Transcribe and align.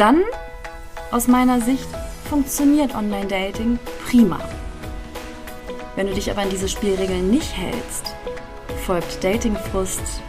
dann, 0.00 0.22
aus 1.10 1.28
meiner 1.28 1.60
Sicht, 1.60 1.86
funktioniert 2.30 2.94
Online-Dating 2.94 3.78
prima. 4.08 4.38
Wenn 5.94 6.06
du 6.06 6.14
dich 6.14 6.30
aber 6.30 6.40
an 6.40 6.48
diese 6.48 6.68
Spielregeln 6.68 7.30
nicht 7.30 7.54
hältst, 7.54 8.14
folgt 8.86 9.22
Datingfrust, 9.22 10.22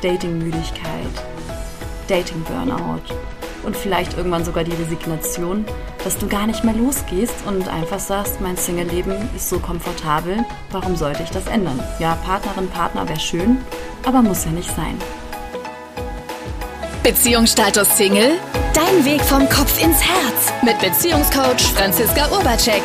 Datingmüdigkeit, 0.00 1.10
Dating-Burnout 2.06 3.02
und 3.64 3.76
vielleicht 3.76 4.16
irgendwann 4.16 4.44
sogar 4.44 4.62
die 4.62 4.76
Resignation, 4.76 5.64
dass 6.04 6.18
du 6.18 6.28
gar 6.28 6.46
nicht 6.46 6.62
mehr 6.62 6.74
losgehst 6.74 7.34
und 7.46 7.68
einfach 7.68 7.98
sagst, 7.98 8.40
mein 8.40 8.56
Single-Leben 8.56 9.28
ist 9.34 9.48
so 9.48 9.58
komfortabel, 9.58 10.44
warum 10.70 10.94
sollte 10.94 11.24
ich 11.24 11.30
das 11.30 11.48
ändern? 11.48 11.80
Ja, 11.98 12.16
Partnerin, 12.24 12.68
Partner 12.68 13.08
wäre 13.08 13.18
schön, 13.18 13.58
aber 14.04 14.22
muss 14.22 14.44
ja 14.44 14.52
nicht 14.52 14.70
sein. 14.76 14.96
Beziehungsstatus 17.02 17.96
Single? 17.96 18.38
Dein 18.76 19.06
Weg 19.06 19.22
vom 19.22 19.48
Kopf 19.48 19.82
ins 19.82 20.02
Herz 20.02 20.52
mit 20.62 20.78
Beziehungscoach 20.80 21.62
Franziska 21.74 22.30
Urbacek. 22.30 22.82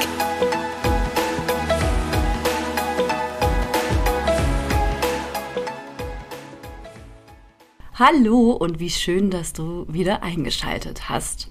Hallo 7.95 8.51
und 8.51 8.79
wie 8.79 8.89
schön, 8.89 9.29
dass 9.31 9.51
du 9.51 9.85
wieder 9.89 10.23
eingeschaltet 10.23 11.09
hast. 11.09 11.49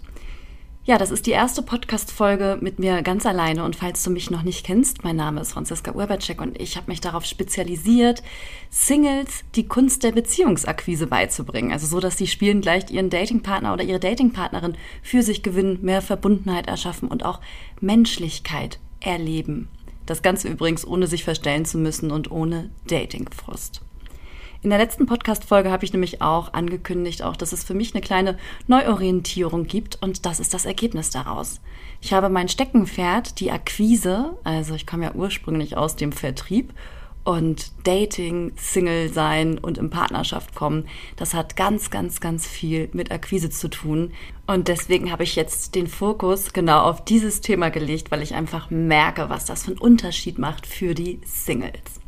Ja, 0.87 0.97
das 0.97 1.11
ist 1.11 1.27
die 1.27 1.33
erste 1.33 1.61
Podcast-Folge 1.61 2.57
mit 2.63 2.79
mir 2.79 3.03
ganz 3.03 3.27
alleine. 3.27 3.65
Und 3.65 3.77
falls 3.77 4.03
du 4.03 4.11
mich 4.11 4.31
noch 4.31 4.43
nicht 4.43 4.65
kennst, 4.65 5.05
mein 5.05 5.15
Name 5.15 5.43
ist 5.43 5.53
Franziska 5.53 5.93
Urbacek 5.93 6.41
und 6.41 6.59
ich 6.59 6.77
habe 6.77 6.91
mich 6.91 7.03
darauf 7.03 7.27
spezialisiert, 7.27 8.23
Singles 8.71 9.45
die 9.57 9.69
Kunst 9.69 10.05
der 10.05 10.13
Beziehungsakquise 10.13 11.07
beizubringen. 11.07 11.71
Also 11.71 11.87
so, 11.87 12.01
dass 12.01 12.17
sie 12.17 12.27
spielend 12.27 12.65
leicht 12.65 12.91
ihren 12.91 13.11
Datingpartner 13.11 13.75
oder 13.75 13.85
ihre 13.85 14.01
Datingpartnerin 14.01 14.75
für 15.03 15.23
sich 15.23 15.43
gewinnen, 15.43 15.81
mehr 15.83 16.01
Verbundenheit 16.01 16.67
erschaffen 16.67 17.09
und 17.09 17.27
auch 17.27 17.41
Menschlichkeit 17.83 18.79
erleben. 19.01 19.69
Das 20.07 20.23
Ganze 20.23 20.49
übrigens 20.49 20.87
ohne 20.87 21.07
sich 21.07 21.25
verstellen 21.25 21.67
zu 21.67 21.77
müssen 21.77 22.11
und 22.11 22.31
ohne 22.31 22.71
Datingfrust. 22.87 23.83
In 24.63 24.69
der 24.69 24.79
letzten 24.79 25.07
Podcast-Folge 25.07 25.71
habe 25.71 25.87
ich 25.87 25.95
nämlich 25.95 26.21
auch 26.21 26.53
angekündigt, 26.53 27.23
auch, 27.23 27.35
dass 27.35 27.53
es 27.53 27.65
für 27.65 27.73
mich 27.73 27.95
eine 27.95 28.03
kleine 28.03 28.37
Neuorientierung 28.67 29.67
gibt 29.67 30.03
und 30.03 30.27
das 30.27 30.39
ist 30.39 30.53
das 30.53 30.67
Ergebnis 30.67 31.09
daraus. 31.09 31.63
Ich 32.03 32.13
habe 32.13 32.29
mein 32.29 32.49
Steckenpferd, 32.49 33.41
die 33.41 33.51
Akquise, 33.51 34.37
also 34.45 34.75
ich 34.75 34.87
komme 34.87 35.05
ja 35.05 35.15
ursprünglich 35.15 35.79
aus 35.79 35.97
dem 35.97 36.13
Vertrieb 36.13 36.75
und 37.25 37.73
Dating, 37.85 38.53
Single 38.57 39.11
sein 39.11 39.57
und 39.57 39.79
in 39.79 39.89
Partnerschaft 39.89 40.55
kommen, 40.55 40.87
das 41.17 41.33
hat 41.33 41.57
ganz, 41.57 41.89
ganz, 41.89 42.21
ganz 42.21 42.47
viel 42.47 42.91
mit 42.93 43.11
Akquise 43.11 43.49
zu 43.49 43.69
tun. 43.69 44.13
Und 44.47 44.69
deswegen 44.69 45.11
habe 45.11 45.23
ich 45.25 45.37
jetzt 45.37 45.75
den 45.75 45.87
Fokus 45.87 46.53
genau 46.53 46.83
auf 46.83 47.03
dieses 47.03 47.41
Thema 47.41 47.71
gelegt, 47.71 48.11
weil 48.11 48.21
ich 48.21 48.35
einfach 48.35 48.69
merke, 48.69 49.31
was 49.31 49.47
das 49.47 49.65
für 49.65 49.71
einen 49.71 49.81
Unterschied 49.81 50.39
macht 50.39 50.67
für 50.67 50.95
die 50.95 51.21
Singles. 51.25 52.00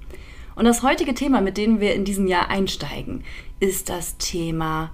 Und 0.54 0.64
das 0.64 0.82
heutige 0.82 1.14
Thema, 1.14 1.40
mit 1.40 1.56
dem 1.56 1.80
wir 1.80 1.94
in 1.94 2.04
diesem 2.04 2.26
Jahr 2.26 2.48
einsteigen, 2.48 3.24
ist 3.60 3.88
das 3.88 4.18
Thema 4.18 4.90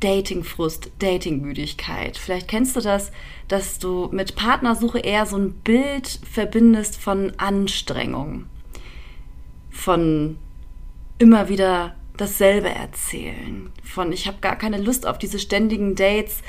Datingfrust, 0.00 0.90
Datingmüdigkeit. 0.98 2.16
Vielleicht 2.16 2.48
kennst 2.48 2.74
du 2.76 2.80
das, 2.80 3.12
dass 3.48 3.78
du 3.78 4.08
mit 4.12 4.34
Partnersuche 4.34 4.98
eher 4.98 5.26
so 5.26 5.36
ein 5.36 5.52
Bild 5.52 6.20
verbindest 6.30 6.96
von 6.96 7.32
Anstrengung, 7.36 8.46
von 9.70 10.38
immer 11.18 11.48
wieder 11.48 11.94
dasselbe 12.16 12.68
erzählen, 12.68 13.70
von 13.82 14.12
ich 14.12 14.26
habe 14.26 14.38
gar 14.40 14.56
keine 14.56 14.78
Lust 14.78 15.06
auf 15.06 15.18
diese 15.18 15.38
ständigen 15.38 15.94
Dates, 15.94 16.42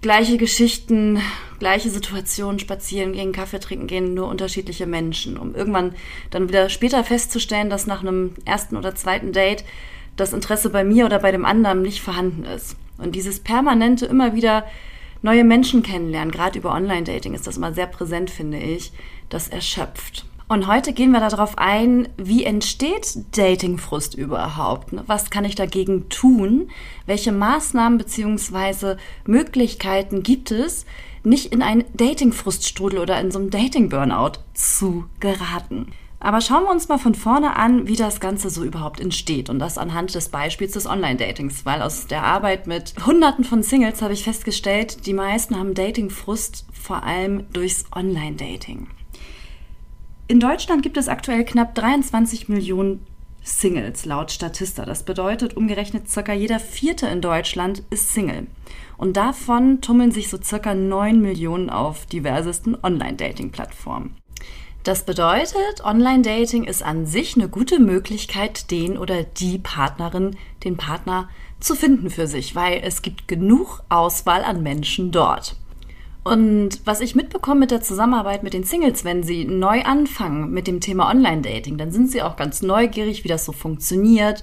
gleiche 0.00 0.36
Geschichten, 0.36 1.20
gleiche 1.58 1.90
Situationen, 1.90 2.58
spazieren 2.58 3.12
gehen, 3.12 3.32
Kaffee 3.32 3.58
trinken 3.58 3.86
gehen, 3.86 4.14
nur 4.14 4.28
unterschiedliche 4.28 4.86
Menschen, 4.86 5.36
um 5.36 5.54
irgendwann 5.54 5.94
dann 6.30 6.48
wieder 6.48 6.68
später 6.68 7.02
festzustellen, 7.04 7.70
dass 7.70 7.86
nach 7.86 8.02
einem 8.02 8.34
ersten 8.44 8.76
oder 8.76 8.94
zweiten 8.94 9.32
Date 9.32 9.64
das 10.16 10.32
Interesse 10.32 10.70
bei 10.70 10.84
mir 10.84 11.06
oder 11.06 11.18
bei 11.18 11.32
dem 11.32 11.44
anderen 11.44 11.82
nicht 11.82 12.00
vorhanden 12.00 12.44
ist. 12.44 12.76
Und 12.98 13.14
dieses 13.14 13.40
permanente 13.40 14.06
immer 14.06 14.34
wieder 14.34 14.66
neue 15.22 15.44
Menschen 15.44 15.82
kennenlernen, 15.82 16.30
gerade 16.30 16.58
über 16.58 16.72
Online-Dating 16.72 17.34
ist 17.34 17.46
das 17.46 17.56
immer 17.56 17.72
sehr 17.72 17.86
präsent, 17.86 18.30
finde 18.30 18.58
ich, 18.58 18.92
das 19.28 19.48
erschöpft. 19.48 20.26
Und 20.50 20.66
heute 20.66 20.94
gehen 20.94 21.10
wir 21.10 21.20
darauf 21.20 21.58
ein, 21.58 22.08
wie 22.16 22.44
entsteht 22.44 23.18
Datingfrust 23.36 24.14
überhaupt? 24.14 24.94
Was 25.06 25.28
kann 25.28 25.44
ich 25.44 25.54
dagegen 25.54 26.08
tun? 26.08 26.70
Welche 27.04 27.32
Maßnahmen 27.32 27.98
bzw. 27.98 28.96
Möglichkeiten 29.26 30.22
gibt 30.22 30.50
es, 30.50 30.86
nicht 31.22 31.52
in 31.52 31.60
einen 31.60 31.84
Datingfruststrudel 31.94 32.98
oder 32.98 33.20
in 33.20 33.30
so 33.30 33.38
einem 33.38 33.50
Dating-Burnout 33.50 34.40
zu 34.54 35.04
geraten? 35.20 35.92
Aber 36.18 36.40
schauen 36.40 36.64
wir 36.64 36.70
uns 36.70 36.88
mal 36.88 36.98
von 36.98 37.14
vorne 37.14 37.56
an, 37.56 37.86
wie 37.86 37.96
das 37.96 38.18
Ganze 38.18 38.48
so 38.48 38.64
überhaupt 38.64 39.00
entsteht. 39.00 39.50
Und 39.50 39.58
das 39.58 39.76
anhand 39.76 40.14
des 40.14 40.30
Beispiels 40.30 40.72
des 40.72 40.86
Online-Datings. 40.86 41.66
Weil 41.66 41.82
aus 41.82 42.06
der 42.06 42.24
Arbeit 42.24 42.66
mit 42.66 42.94
Hunderten 43.04 43.44
von 43.44 43.62
Singles 43.62 44.00
habe 44.00 44.14
ich 44.14 44.24
festgestellt, 44.24 45.04
die 45.04 45.12
meisten 45.12 45.58
haben 45.58 45.74
Datingfrust 45.74 46.64
vor 46.72 47.02
allem 47.02 47.44
durchs 47.52 47.84
Online-Dating. 47.94 48.88
In 50.30 50.40
Deutschland 50.40 50.82
gibt 50.82 50.98
es 50.98 51.08
aktuell 51.08 51.42
knapp 51.42 51.74
23 51.74 52.50
Millionen 52.50 53.02
Singles 53.42 54.04
laut 54.04 54.30
Statista. 54.30 54.84
Das 54.84 55.02
bedeutet, 55.02 55.56
umgerechnet 55.56 56.10
circa 56.10 56.34
jeder 56.34 56.60
vierte 56.60 57.06
in 57.06 57.22
Deutschland 57.22 57.82
ist 57.88 58.12
Single. 58.12 58.46
Und 58.98 59.16
davon 59.16 59.80
tummeln 59.80 60.10
sich 60.10 60.28
so 60.28 60.36
circa 60.36 60.74
9 60.74 61.18
Millionen 61.18 61.70
auf 61.70 62.04
diversesten 62.04 62.76
Online-Dating-Plattformen. 62.82 64.16
Das 64.84 65.06
bedeutet, 65.06 65.82
Online-Dating 65.82 66.64
ist 66.64 66.82
an 66.82 67.06
sich 67.06 67.34
eine 67.34 67.48
gute 67.48 67.78
Möglichkeit, 67.78 68.70
den 68.70 68.98
oder 68.98 69.22
die 69.22 69.56
Partnerin, 69.56 70.36
den 70.62 70.76
Partner 70.76 71.30
zu 71.58 71.74
finden 71.74 72.10
für 72.10 72.26
sich, 72.26 72.54
weil 72.54 72.82
es 72.84 73.00
gibt 73.00 73.28
genug 73.28 73.82
Auswahl 73.88 74.44
an 74.44 74.62
Menschen 74.62 75.10
dort. 75.10 75.56
Und 76.24 76.80
was 76.84 77.00
ich 77.00 77.14
mitbekomme 77.14 77.60
mit 77.60 77.70
der 77.70 77.80
Zusammenarbeit 77.80 78.42
mit 78.42 78.52
den 78.52 78.64
Singles, 78.64 79.04
wenn 79.04 79.22
sie 79.22 79.44
neu 79.44 79.82
anfangen 79.82 80.50
mit 80.50 80.66
dem 80.66 80.80
Thema 80.80 81.08
Online-Dating, 81.10 81.78
dann 81.78 81.90
sind 81.90 82.10
sie 82.10 82.22
auch 82.22 82.36
ganz 82.36 82.60
neugierig, 82.60 83.24
wie 83.24 83.28
das 83.28 83.44
so 83.44 83.52
funktioniert, 83.52 84.42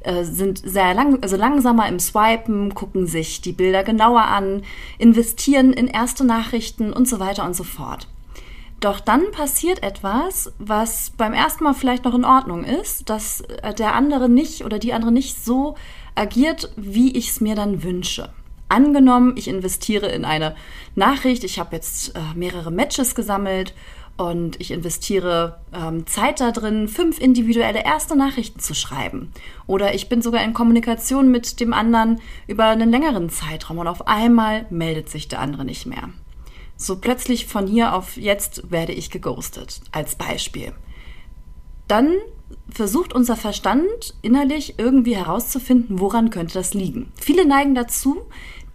äh, 0.00 0.24
sind 0.24 0.58
sehr 0.64 0.94
lang, 0.94 1.22
also 1.22 1.36
langsamer 1.36 1.88
im 1.88 1.98
Swipen, 1.98 2.74
gucken 2.74 3.06
sich 3.06 3.40
die 3.40 3.52
Bilder 3.52 3.84
genauer 3.84 4.22
an, 4.22 4.62
investieren 4.98 5.72
in 5.72 5.88
erste 5.88 6.24
Nachrichten 6.24 6.92
und 6.92 7.08
so 7.08 7.20
weiter 7.20 7.44
und 7.44 7.54
so 7.54 7.64
fort. 7.64 8.08
Doch 8.80 9.00
dann 9.00 9.30
passiert 9.30 9.82
etwas, 9.82 10.52
was 10.58 11.10
beim 11.16 11.32
ersten 11.32 11.64
Mal 11.64 11.74
vielleicht 11.74 12.04
noch 12.04 12.14
in 12.14 12.24
Ordnung 12.24 12.64
ist, 12.64 13.10
dass 13.10 13.40
äh, 13.40 13.74
der 13.74 13.94
andere 13.94 14.28
nicht 14.28 14.64
oder 14.64 14.78
die 14.78 14.92
andere 14.92 15.12
nicht 15.12 15.44
so 15.44 15.74
agiert, 16.14 16.72
wie 16.76 17.16
ich 17.16 17.30
es 17.30 17.40
mir 17.40 17.54
dann 17.54 17.82
wünsche. 17.82 18.30
Angenommen, 18.68 19.34
ich 19.36 19.48
investiere 19.48 20.08
in 20.08 20.24
eine 20.24 20.56
Nachricht, 20.94 21.44
ich 21.44 21.58
habe 21.58 21.76
jetzt 21.76 22.16
äh, 22.16 22.20
mehrere 22.34 22.72
Matches 22.72 23.14
gesammelt 23.14 23.74
und 24.16 24.60
ich 24.60 24.70
investiere 24.70 25.60
ähm, 25.74 26.06
Zeit 26.06 26.40
da 26.40 26.50
drin, 26.50 26.88
fünf 26.88 27.20
individuelle 27.20 27.84
erste 27.84 28.16
Nachrichten 28.16 28.60
zu 28.60 28.74
schreiben. 28.74 29.32
Oder 29.66 29.94
ich 29.94 30.08
bin 30.08 30.22
sogar 30.22 30.42
in 30.42 30.54
Kommunikation 30.54 31.30
mit 31.30 31.60
dem 31.60 31.72
anderen 31.72 32.20
über 32.46 32.64
einen 32.64 32.90
längeren 32.90 33.28
Zeitraum 33.28 33.78
und 33.78 33.88
auf 33.88 34.08
einmal 34.08 34.66
meldet 34.70 35.10
sich 35.10 35.28
der 35.28 35.40
andere 35.40 35.64
nicht 35.64 35.86
mehr. 35.86 36.08
So 36.76 36.96
plötzlich 36.98 37.46
von 37.46 37.66
hier 37.66 37.94
auf 37.94 38.16
jetzt 38.16 38.70
werde 38.70 38.92
ich 38.92 39.10
geghostet, 39.10 39.80
als 39.92 40.14
Beispiel. 40.16 40.72
Dann 41.88 42.14
versucht 42.68 43.12
unser 43.12 43.36
Verstand 43.36 44.14
innerlich 44.22 44.74
irgendwie 44.78 45.16
herauszufinden, 45.16 46.00
woran 46.00 46.30
könnte 46.30 46.54
das 46.54 46.74
liegen. 46.74 47.12
Viele 47.20 47.46
neigen 47.46 47.74
dazu, 47.74 48.26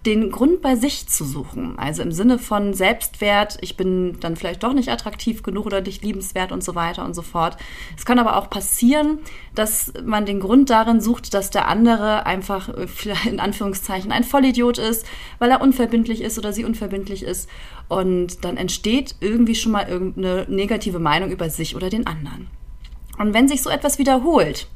den 0.06 0.32
Grund 0.32 0.64
bei 0.64 0.76
sich 0.76 1.08
zu 1.08 1.24
suchen. 1.24 1.78
Also 1.78 2.02
im 2.02 2.12
Sinne 2.12 2.40
von 2.40 2.74
Selbstwert, 2.74 3.60
ich 3.62 3.78
bin 3.78 4.20
dann 4.20 4.36
vielleicht 4.36 4.64
doch 4.64 4.74
nicht 4.74 4.90
attraktiv 4.90 5.44
genug 5.44 5.68
oder 5.68 5.82
nicht 5.82 6.04
liebenswert 6.04 6.52
und 6.52 6.64
so 6.64 6.74
weiter 6.74 7.06
und 7.06 7.14
so 7.14 7.22
fort. 7.22 7.58
Es 7.96 8.04
kann 8.04 8.18
aber 8.18 8.38
auch 8.38 8.50
passieren, 8.50 9.20
dass 9.54 9.94
man 10.04 10.26
den 10.26 10.40
Grund 10.40 10.72
darin 10.72 11.02
sucht, 11.02 11.36
dass 11.36 11.52
der 11.52 11.68
andere 11.68 12.26
einfach 12.26 12.70
äh, 12.70 12.88
in 13.30 13.40
Anführungszeichen 13.40 14.12
ein 14.12 14.24
Vollidiot 14.24 14.80
ist, 14.80 15.06
weil 15.38 15.52
er 15.52 15.62
unverbindlich 15.62 16.22
ist 16.22 16.40
oder 16.40 16.52
sie 16.52 16.66
unverbindlich 16.66 17.22
ist. 17.22 17.48
Und 17.88 18.44
dann 18.44 18.58
entsteht 18.58 19.16
irgendwie 19.20 19.56
schon 19.56 19.72
mal 19.72 19.88
irgendeine 19.88 20.48
negative 20.50 20.98
Meinung 20.98 21.30
über 21.30 21.52
sich 21.52 21.76
oder 21.76 21.90
den 21.90 22.08
anderen. 22.08 22.48
Und 23.22 23.36
wenn 23.36 23.48
sich 23.48 23.62
so 23.62 23.70
etwas 23.70 24.00
wiederholt, 24.00 24.68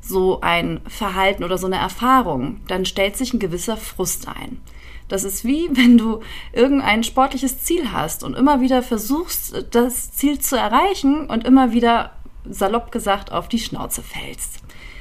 so 0.00 0.40
ein 0.40 0.80
Verhalten 0.88 1.44
oder 1.44 1.58
so 1.58 1.66
eine 1.66 1.76
Erfahrung, 1.76 2.62
dann 2.66 2.86
stellt 2.86 3.14
sich 3.14 3.34
ein 3.34 3.38
gewisser 3.38 3.76
Frust 3.76 4.26
ein. 4.26 4.62
Das 5.08 5.22
ist 5.22 5.44
wie, 5.44 5.68
wenn 5.72 5.98
du 5.98 6.20
irgendein 6.54 7.04
sportliches 7.04 7.62
Ziel 7.62 7.92
hast 7.92 8.24
und 8.24 8.38
immer 8.38 8.62
wieder 8.62 8.82
versuchst, 8.82 9.66
das 9.70 10.12
Ziel 10.12 10.38
zu 10.38 10.56
erreichen 10.56 11.26
und 11.26 11.44
immer 11.44 11.72
wieder, 11.72 12.12
salopp 12.48 12.90
gesagt, 12.90 13.30
auf 13.30 13.48
die 13.48 13.58
Schnauze 13.58 14.02
fällst. 14.02 14.60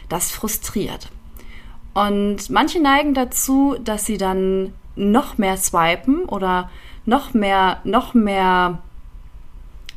Das 0.10 0.32
frustriert. 0.32 1.10
Und 1.94 2.50
manche 2.50 2.82
neigen 2.82 3.14
dazu, 3.14 3.78
dass 3.82 4.06
sie 4.06 4.18
dann 4.18 4.74
noch 4.98 5.38
mehr 5.38 5.56
swipen 5.56 6.26
oder 6.26 6.70
noch 7.06 7.34
mehr, 7.34 7.80
noch 7.86 8.14
mehr 8.14 8.82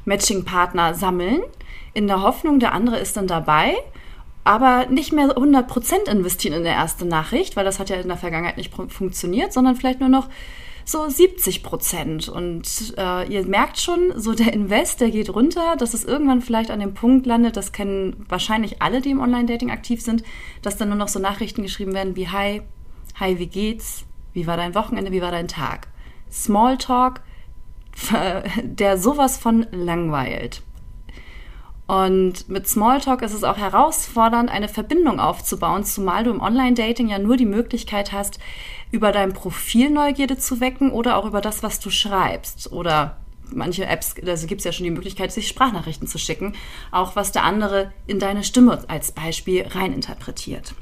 Matching-Partner 0.05 0.95
sammeln, 0.95 1.43
in 1.97 2.07
der 2.07 2.23
Hoffnung, 2.23 2.61
der 2.61 2.73
andere 2.73 2.99
ist 2.99 3.17
dann 3.17 3.27
dabei, 3.27 3.75
aber 4.45 4.87
nicht 4.87 5.13
mehr 5.13 5.29
100% 5.37 6.09
investieren 6.11 6.55
in 6.55 6.63
der 6.63 6.75
erste 6.75 7.07
Nachricht, 7.07 7.57
weil 7.57 7.65
das 7.65 7.79
hat 7.79 7.89
ja 7.89 7.97
in 7.97 8.09
der 8.09 8.19
Vergangenheit 8.19 8.59
nicht 8.59 8.73
funktioniert, 8.73 9.53
sondern 9.53 9.77
vielleicht 9.77 10.01
nur 10.01 10.11
noch 10.11 10.29
so 10.85 11.09
70 11.09 11.63
Prozent. 11.63 12.29
Und 12.29 12.95
äh, 12.99 13.27
ihr 13.33 13.47
merkt 13.47 13.81
schon, 13.81 14.13
so 14.15 14.35
der 14.35 14.53
Invest, 14.53 15.01
der 15.01 15.11
geht 15.11 15.35
runter, 15.35 15.75
dass 15.77 15.95
es 15.95 16.05
irgendwann 16.05 16.43
vielleicht 16.43 16.71
an 16.71 16.81
dem 16.81 16.93
Punkt 16.93 17.25
landet, 17.27 17.57
das 17.57 17.73
kennen 17.73 18.27
wahrscheinlich 18.29 18.83
alle, 18.83 19.01
die 19.01 19.11
im 19.11 19.21
Online-Dating 19.21 19.71
aktiv 19.71 20.03
sind, 20.03 20.23
dass 20.61 20.77
dann 20.77 20.91
nur 20.91 20.99
noch 20.99 21.09
so 21.09 21.19
Nachrichten 21.19 21.63
geschrieben 21.63 21.95
werden 21.95 22.15
wie 22.15 22.29
Hi, 22.29 22.63
Hi, 23.19 23.39
wie 23.39 23.47
geht's? 23.47 24.05
Wie 24.35 24.47
war 24.47 24.59
dein 24.59 24.75
Wochenende? 24.75 25.13
Wie 25.13 25.23
war 25.23 25.31
dein 25.31 25.49
Tag? 25.49 25.89
Smalltalk, 26.31 27.23
der 28.63 28.99
sowas 28.99 29.39
von 29.39 29.67
langweilt. 29.73 30.63
Und 31.87 32.49
mit 32.49 32.67
Smalltalk 32.67 33.23
ist 33.23 33.33
es 33.33 33.45
auch 33.45 33.57
herausfordernd, 33.57 34.51
eine 34.51 34.69
Verbindung 34.69 35.21
aufzubauen, 35.21 35.85
zumal 35.85 36.25
du 36.25 36.31
im 36.31 36.41
Online-Dating 36.41 37.09
ja 37.09 37.19
nur 37.19 37.37
die 37.37 37.47
Möglichkeit 37.47 38.13
hast, 38.13 38.41
über 38.91 39.13
dein 39.13 39.33
Profil 39.33 39.91
Neugierde 39.91 40.37
zu 40.37 40.61
wecken 40.61 40.91
oder 40.91 41.17
auch 41.17 41.27
über 41.27 41.41
das, 41.41 41.63
was 41.63 41.79
du 41.79 41.91
schreibst. 41.91 42.73
Oder 42.73 43.19
manche 43.53 43.87
Apps, 43.87 44.15
also 44.27 44.49
gibt 44.49 44.61
es 44.61 44.65
ja 44.65 44.73
schon 44.73 44.85
die 44.85 44.91
Möglichkeit, 44.91 45.31
sich 45.31 45.47
Sprachnachrichten 45.47 46.09
zu 46.09 46.19
schicken, 46.19 46.55
auch 46.91 47.15
was 47.15 47.31
der 47.31 47.45
andere 47.45 47.93
in 48.09 48.19
deine 48.19 48.43
Stimme 48.43 48.83
als 48.89 49.13
Beispiel 49.13 49.65
reininterpretiert. 49.67 50.75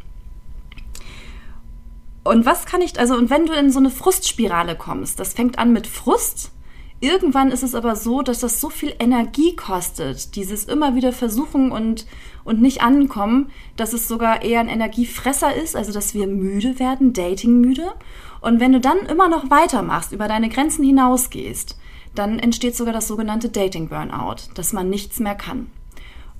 Und 2.22 2.46
was 2.46 2.64
kann 2.64 2.80
ich, 2.80 2.98
also, 2.98 3.14
und 3.14 3.28
wenn 3.28 3.44
du 3.44 3.52
in 3.52 3.70
so 3.70 3.78
eine 3.78 3.90
Frustspirale 3.90 4.76
kommst, 4.76 5.20
das 5.20 5.34
fängt 5.34 5.58
an 5.58 5.74
mit 5.74 5.86
Frust, 5.86 6.52
Irgendwann 7.00 7.50
ist 7.50 7.62
es 7.62 7.74
aber 7.74 7.96
so, 7.96 8.22
dass 8.22 8.40
das 8.40 8.60
so 8.60 8.70
viel 8.70 8.94
Energie 8.98 9.54
kostet, 9.56 10.36
dieses 10.36 10.64
immer 10.64 10.94
wieder 10.94 11.12
versuchen 11.12 11.70
und, 11.70 12.06
und 12.44 12.62
nicht 12.62 12.82
ankommen, 12.82 13.50
dass 13.76 13.92
es 13.92 14.08
sogar 14.08 14.42
eher 14.42 14.60
ein 14.60 14.68
Energiefresser 14.68 15.54
ist, 15.54 15.76
also 15.76 15.92
dass 15.92 16.14
wir 16.14 16.26
müde 16.26 16.78
werden, 16.78 17.12
Dating 17.12 17.60
müde. 17.60 17.92
Und 18.40 18.60
wenn 18.60 18.72
du 18.72 18.80
dann 18.80 18.98
immer 19.06 19.28
noch 19.28 19.50
weitermachst, 19.50 20.12
über 20.12 20.28
deine 20.28 20.48
Grenzen 20.48 20.84
hinausgehst, 20.84 21.76
dann 22.14 22.38
entsteht 22.38 22.76
sogar 22.76 22.94
das 22.94 23.08
sogenannte 23.08 23.48
Dating 23.48 23.88
Burnout, 23.88 24.36
dass 24.54 24.72
man 24.72 24.88
nichts 24.88 25.18
mehr 25.18 25.34
kann. 25.34 25.70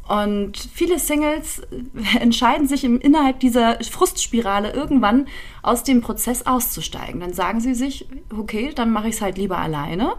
Und 0.07 0.59
viele 0.73 0.99
Singles 0.99 1.63
entscheiden 2.21 2.69
sich 2.69 2.85
im, 2.85 3.01
innerhalb 3.01 3.41
dieser 3.41 3.79
Frustspirale 3.83 4.73
irgendwann 4.73 5.27
aus 5.63 5.83
dem 5.83 6.03
Prozess 6.03 6.47
auszusteigen. 6.47 7.21
Dann 7.21 7.33
sagen 7.33 7.61
sie 7.61 7.75
sich, 7.75 8.07
okay, 8.37 8.73
dann 8.75 8.91
mache 8.91 9.09
ich 9.09 9.17
es 9.17 9.23
halt 9.23 9.39
lieber 9.39 9.59
alleine 9.59 10.15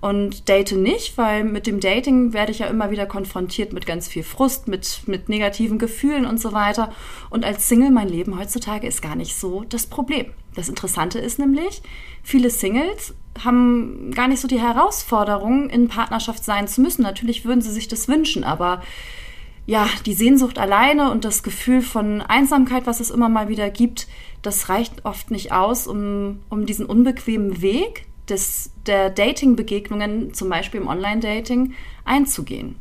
und 0.00 0.48
date 0.48 0.72
nicht, 0.72 1.16
weil 1.16 1.44
mit 1.44 1.66
dem 1.66 1.80
Dating 1.80 2.32
werde 2.32 2.52
ich 2.52 2.60
ja 2.60 2.66
immer 2.66 2.90
wieder 2.90 3.06
konfrontiert 3.06 3.72
mit 3.72 3.86
ganz 3.86 4.08
viel 4.08 4.22
Frust, 4.22 4.68
mit, 4.68 5.02
mit 5.06 5.28
negativen 5.28 5.78
Gefühlen 5.78 6.26
und 6.26 6.40
so 6.40 6.52
weiter. 6.52 6.92
Und 7.30 7.44
als 7.44 7.68
Single 7.68 7.90
mein 7.90 8.08
Leben 8.08 8.38
heutzutage 8.38 8.86
ist 8.86 9.02
gar 9.02 9.16
nicht 9.16 9.36
so 9.36 9.64
das 9.68 9.86
Problem. 9.86 10.26
Das 10.54 10.68
Interessante 10.68 11.18
ist 11.18 11.38
nämlich, 11.38 11.82
viele 12.22 12.50
Singles 12.50 13.14
haben 13.42 14.12
gar 14.14 14.28
nicht 14.28 14.40
so 14.40 14.48
die 14.48 14.60
Herausforderung, 14.60 15.70
in 15.70 15.88
Partnerschaft 15.88 16.44
sein 16.44 16.68
zu 16.68 16.80
müssen. 16.82 17.02
Natürlich 17.02 17.44
würden 17.44 17.62
sie 17.62 17.72
sich 17.72 17.88
das 17.88 18.06
wünschen, 18.06 18.44
aber 18.44 18.82
ja, 19.66 19.88
die 20.06 20.14
Sehnsucht 20.14 20.58
alleine 20.58 21.10
und 21.10 21.24
das 21.24 21.42
Gefühl 21.42 21.82
von 21.82 22.22
Einsamkeit, 22.22 22.86
was 22.86 23.00
es 23.00 23.10
immer 23.10 23.28
mal 23.28 23.48
wieder 23.48 23.68
gibt, 23.68 24.06
das 24.42 24.68
reicht 24.68 25.04
oft 25.04 25.30
nicht 25.30 25.52
aus, 25.52 25.88
um, 25.88 26.40
um 26.48 26.66
diesen 26.66 26.86
unbequemen 26.86 27.60
Weg, 27.60 28.06
des, 28.28 28.72
der 28.86 29.10
Dating-Begegnungen, 29.10 30.34
zum 30.34 30.48
Beispiel 30.48 30.80
im 30.80 30.88
Online-Dating, 30.88 31.74
einzugehen. 32.04 32.76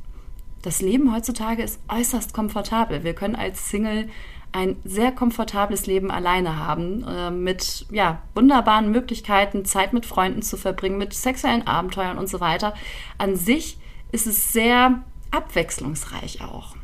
Das 0.61 0.81
Leben 0.81 1.13
heutzutage 1.13 1.61
ist 1.61 1.79
äußerst 1.87 2.33
komfortabel. 2.33 3.03
Wir 3.03 3.13
können 3.13 3.35
als 3.35 3.69
Single 3.69 4.09
ein 4.51 4.77
sehr 4.83 5.11
komfortables 5.11 5.85
Leben 5.85 6.09
alleine 6.09 6.57
haben, 6.57 7.03
äh, 7.03 7.29
mit 7.29 7.85
ja, 7.91 8.21
wunderbaren 8.33 8.89
Möglichkeiten, 8.89 9.65
Zeit 9.65 9.93
mit 9.93 10.05
Freunden 10.05 10.41
zu 10.41 10.57
verbringen, 10.57 10.97
mit 10.97 11.13
sexuellen 11.13 11.67
Abenteuern 11.67 12.17
und 12.17 12.29
so 12.29 12.39
weiter. 12.39 12.73
An 13.17 13.35
sich 13.35 13.77
ist 14.11 14.27
es 14.27 14.53
sehr 14.53 15.03
abwechslungsreich 15.35 16.41
auch. 16.41 16.75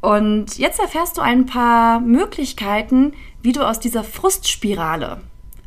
Und 0.00 0.58
jetzt 0.58 0.80
erfährst 0.80 1.16
du 1.16 1.22
ein 1.22 1.46
paar 1.46 2.00
Möglichkeiten, 2.00 3.14
wie 3.40 3.52
du 3.52 3.66
aus 3.66 3.80
dieser 3.80 4.04
Frustspirale 4.04 5.22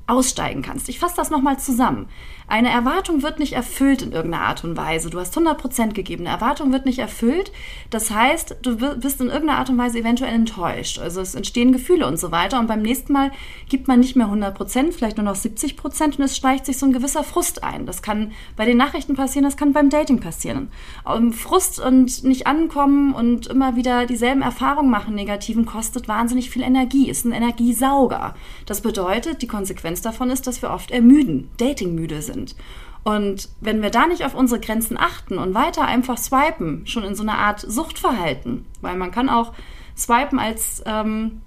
aussteigen 0.07 0.62
kannst. 0.62 0.89
Ich 0.89 1.00
fasse 1.00 1.15
das 1.18 1.30
nochmal 1.30 1.59
zusammen. 1.59 2.07
Eine 2.50 2.69
Erwartung 2.69 3.24
wird 3.24 3.39
nicht 3.39 3.54
erfüllt 3.54 4.01
in 4.01 4.13
irgendeiner 4.13 4.45
Art 4.45 4.63
und 4.63 4.77
Weise. 4.77 5.09
Du 5.09 5.19
hast 5.19 5.38
100% 5.38 5.92
gegeben. 5.92 6.25
Eine 6.25 6.36
Erwartung 6.36 6.71
wird 6.71 6.86
nicht 6.86 7.00
erfüllt. 7.00 7.51
Das 7.89 8.09
heißt, 8.09 8.57
du 8.62 8.77
bist 8.77 9.19
in 9.19 9.27
irgendeiner 9.27 9.59
Art 9.59 9.69
und 9.69 9.77
Weise 9.77 10.00
eventuell 10.00 10.33
enttäuscht. 10.33 10.98
Also 10.98 11.19
es 11.19 11.36
entstehen 11.36 11.74
Gefühle 11.74 12.07
und 12.07 12.18
so 12.18 12.31
weiter. 12.31 12.57
Und 12.57 12.68
beim 12.68 12.81
nächsten 12.81 13.12
Mal 13.12 13.31
gibt 13.68 13.89
man 13.89 14.00
nicht 14.00 14.15
mehr 14.15 14.27
100%, 14.27 14.94
vielleicht 14.94 15.18
nur 15.18 15.25
noch 15.25 15.36
70% 15.36 16.18
und 16.18 16.21
es 16.21 16.38
schleicht 16.38 16.65
sich 16.65 16.77
so 16.77 16.86
ein 16.86 16.94
gewisser 16.94 17.25
Frust 17.25 17.65
ein. 17.65 17.86
Das 17.86 18.01
kann 18.01 18.31
bei 18.56 18.63
den 18.63 18.77
Nachrichten 18.77 19.15
passieren, 19.15 19.44
das 19.44 19.57
kann 19.57 19.74
beim 19.74 19.89
Dating 19.89 20.21
passieren. 20.21 20.69
Um, 21.03 21.33
Frust 21.33 21.81
und 21.81 22.24
nicht 22.24 22.48
ankommen 22.48 23.13
und 23.13 23.48
immer 23.48 23.75
wieder 23.75 24.06
dieselben 24.06 24.42
Erfahrungen 24.42 24.89
machen, 24.89 25.15
negativen, 25.15 25.65
kostet 25.65 26.07
wahnsinnig 26.07 26.50
viel 26.50 26.62
Energie, 26.62 27.10
ist 27.10 27.25
ein 27.25 27.33
Energiesauger. 27.33 28.36
Das 28.65 28.80
bedeutet, 28.80 29.42
die 29.42 29.48
Konsequenz 29.48 29.97
davon 30.02 30.30
ist, 30.30 30.48
dass 30.48 30.62
wir 30.62 30.72
oft 30.72 30.92
ermüden, 30.92 31.50
datingmüde 31.58 32.22
sind 32.22 32.38
sind. 32.38 32.56
Und 33.04 33.50
wenn 33.62 33.82
wir 33.82 33.90
da 33.90 34.06
nicht 34.06 34.26
auf 34.26 34.36
unsere 34.36 34.60
Grenzen 34.60 34.98
achten 34.98 35.38
und 35.38 35.54
weiter 35.54 35.86
einfach 35.86 36.18
swipen, 36.18 36.86
schon 36.86 37.04
in 37.04 37.16
so 37.16 37.24
einer 37.24 37.38
Art 37.38 37.62
Suchtverhalten, 37.62 38.66
weil 38.82 38.98
man 38.98 39.12
kann 39.12 39.30
auch 39.30 39.54
swipen 39.96 40.40
als 40.40 40.84
ähm, 40.86 41.42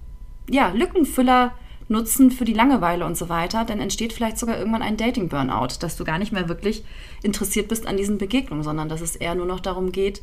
ja, 0.48 0.70
Lückenfüller 0.70 1.52
nutzen 1.88 2.30
für 2.30 2.44
die 2.44 2.54
Langeweile 2.54 3.04
und 3.04 3.16
so 3.16 3.28
weiter, 3.28 3.64
dann 3.64 3.80
entsteht 3.80 4.12
vielleicht 4.12 4.38
sogar 4.38 4.58
irgendwann 4.58 4.82
ein 4.82 4.96
Dating-Burnout, 4.96 5.80
dass 5.80 5.96
du 5.96 6.04
gar 6.04 6.18
nicht 6.18 6.32
mehr 6.32 6.48
wirklich 6.48 6.84
interessiert 7.22 7.68
bist 7.68 7.86
an 7.86 7.96
diesen 7.96 8.16
Begegnungen, 8.16 8.62
sondern 8.62 8.88
dass 8.88 9.00
es 9.00 9.16
eher 9.16 9.34
nur 9.34 9.46
noch 9.46 9.60
darum 9.60 9.92
geht, 9.92 10.22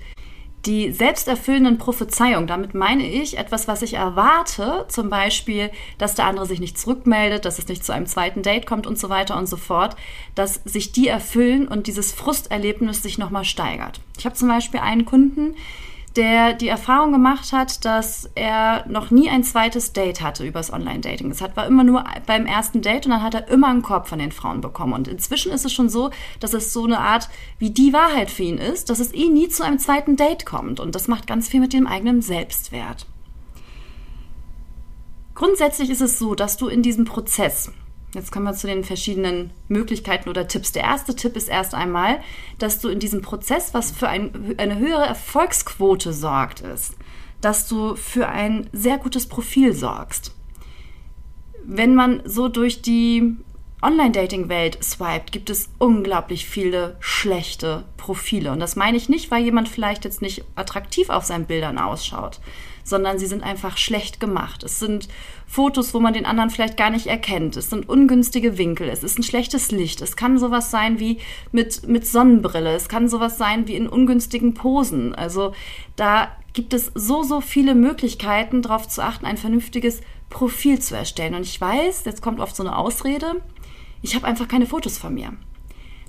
die 0.66 0.92
selbsterfüllenden 0.92 1.78
Prophezeiungen, 1.78 2.48
damit 2.48 2.74
meine 2.74 3.08
ich 3.08 3.38
etwas, 3.38 3.68
was 3.68 3.82
ich 3.82 3.94
erwarte, 3.94 4.86
zum 4.90 5.10
Beispiel, 5.10 5.70
dass 5.98 6.16
der 6.16 6.26
andere 6.26 6.46
sich 6.46 6.60
nicht 6.60 6.78
zurückmeldet, 6.78 7.46
dass 7.46 7.60
es 7.60 7.68
nicht 7.68 7.86
zu 7.86 7.94
einem 7.94 8.06
zweiten 8.08 8.42
Date 8.42 8.66
kommt 8.66 8.88
und 8.88 8.98
so 8.98 9.10
weiter 9.10 9.38
und 9.38 9.48
so 9.48 9.56
fort, 9.56 9.96
dass 10.36 10.56
sich 10.66 10.92
die 10.92 11.08
erfüllen 11.08 11.68
und 11.68 11.88
dieses 11.88 12.12
Frusterlebnis 12.12 13.02
sich 13.02 13.18
nochmal 13.18 13.46
steigert. 13.46 14.02
Ich 14.18 14.26
habe 14.26 14.36
zum 14.36 14.50
Beispiel 14.50 14.80
einen 14.80 15.06
Kunden, 15.06 15.56
der 16.18 16.54
die 16.54 16.68
Erfahrung 16.68 17.12
gemacht 17.12 17.54
hat, 17.54 17.86
dass 17.86 18.30
er 18.34 18.86
noch 18.90 19.12
nie 19.12 19.30
ein 19.30 19.44
zweites 19.44 19.94
Date 19.94 20.22
hatte 20.22 20.46
übers 20.46 20.74
Online-Dating. 20.74 21.30
Das 21.30 21.42
war 21.42 21.68
immer 21.68 21.84
nur 21.84 22.04
beim 22.26 22.48
ersten 22.48 22.82
Date 22.82 23.06
und 23.06 23.12
dann 23.12 23.22
hat 23.22 23.36
er 23.36 23.48
immer 23.48 23.68
einen 23.68 23.84
Korb 23.84 24.08
von 24.08 24.18
den 24.18 24.32
Frauen 24.32 24.60
bekommen. 24.60 24.94
Und 24.94 25.08
inzwischen 25.08 25.52
ist 25.52 25.64
es 25.64 25.72
schon 25.72 25.90
so, 25.90 26.10
dass 26.40 26.54
es 26.54 26.74
so 26.74 26.86
eine 26.86 27.00
Art 27.00 27.30
wie 27.60 27.70
die 27.70 27.94
Wahrheit 27.94 28.32
für 28.32 28.44
ihn 28.44 28.58
ist, 28.58 28.90
dass 28.90 29.00
es 29.00 29.14
eh 29.14 29.30
nie 29.30 29.48
zu 29.48 29.64
einem 29.64 29.78
zweiten 29.78 30.16
Date 30.16 30.46
kommt. 30.46 30.80
Und 30.80 30.96
das 30.96 31.08
macht 31.08 31.28
ganz 31.28 31.48
viel 31.48 31.60
mit 31.60 31.72
dem 31.72 31.86
eigenen 31.86 32.24
Selbstwert. 32.24 33.06
Grundsätzlich 35.36 35.92
ist 35.92 36.02
es 36.02 36.18
so, 36.18 36.34
dass 36.34 36.58
du 36.58 36.68
in 36.68 36.82
diesem 36.82 37.06
Prozess 37.06 37.72
Jetzt 38.18 38.32
kommen 38.32 38.46
wir 38.46 38.56
zu 38.56 38.66
den 38.66 38.84
verschiedenen 38.84 39.52
Möglichkeiten 39.68 40.28
oder 40.28 40.48
Tipps. 40.48 40.72
Der 40.72 40.82
erste 40.82 41.16
Tipp 41.16 41.36
ist 41.36 41.50
erst 41.50 41.76
einmal, 41.76 42.20
dass 42.58 42.80
du 42.80 42.90
in 42.90 42.98
diesem 42.98 43.22
Prozess, 43.22 43.76
was 43.76 43.92
für 43.92 44.10
ein, 44.10 44.56
eine 44.58 44.80
höhere 44.80 45.06
Erfolgsquote 45.06 46.12
sorgt, 46.14 46.62
ist, 46.62 46.96
dass 47.42 47.68
du 47.68 47.96
für 47.96 48.28
ein 48.28 48.72
sehr 48.74 48.98
gutes 48.98 49.28
Profil 49.28 49.76
sorgst. 49.76 50.34
Wenn 51.64 51.94
man 51.94 52.24
so 52.26 52.48
durch 52.48 52.82
die 52.82 53.36
Online-Dating-Welt 53.82 54.84
swiped, 54.84 55.32
gibt 55.32 55.52
es 55.52 55.70
unglaublich 55.78 56.48
viele 56.48 56.98
schlechte 57.00 57.84
Profile. 57.96 58.52
Und 58.52 58.60
das 58.60 58.76
meine 58.76 58.98
ich 58.98 59.08
nicht, 59.08 59.30
weil 59.30 59.44
jemand 59.44 59.70
vielleicht 59.70 60.04
jetzt 60.04 60.22
nicht 60.22 60.44
attraktiv 60.56 61.10
auf 61.10 61.26
seinen 61.26 61.46
Bildern 61.46 61.78
ausschaut, 61.78 62.40
sondern 62.84 63.20
sie 63.20 63.28
sind 63.28 63.44
einfach 63.44 63.78
schlecht 63.78 64.20
gemacht. 64.20 64.64
Es 64.64 64.80
sind 64.80 65.08
Fotos, 65.46 65.94
wo 65.94 66.00
man 66.00 66.14
den 66.14 66.26
anderen 66.26 66.50
vielleicht 66.50 66.76
gar 66.76 66.90
nicht 66.90 67.06
erkennt. 67.06 67.56
Es 67.56 67.70
sind 67.70 67.88
ungünstige 67.88 68.58
Winkel. 68.58 68.90
Es 68.90 69.04
ist 69.04 69.20
ein 69.20 69.24
schlechtes 69.24 69.72
Licht. 69.72 70.02
Es 70.02 70.16
kann 70.16 70.40
sowas 70.40 70.72
sein 70.72 71.00
wie 71.00 71.20
mit, 71.52 71.88
mit 71.88 72.08
Sonnenbrille. 72.08 72.74
Es 72.74 72.90
kann 72.90 73.08
sowas 73.08 73.38
sein 73.38 73.68
wie 73.68 73.76
in 73.76 73.88
ungünstigen 73.88 74.56
Posen. 74.56 75.14
Also 75.14 75.54
da 75.96 76.32
gibt 76.54 76.74
es 76.74 76.92
so, 76.96 77.22
so 77.22 77.42
viele 77.42 77.76
Möglichkeiten, 77.76 78.64
darauf 78.64 78.88
zu 78.88 79.04
achten, 79.04 79.28
ein 79.28 79.38
vernünftiges 79.38 80.02
Profil 80.30 80.80
zu 80.80 80.96
erstellen. 80.96 81.36
Und 81.36 81.44
ich 81.44 81.62
weiß, 81.62 82.04
jetzt 82.06 82.22
kommt 82.22 82.40
oft 82.40 82.56
so 82.56 82.64
eine 82.64 82.76
Ausrede, 82.76 83.42
ich 84.02 84.16
habe 84.16 84.26
einfach 84.26 84.48
keine 84.48 84.66
Fotos 84.66 84.98
von 84.98 85.14
mir. 85.14 85.34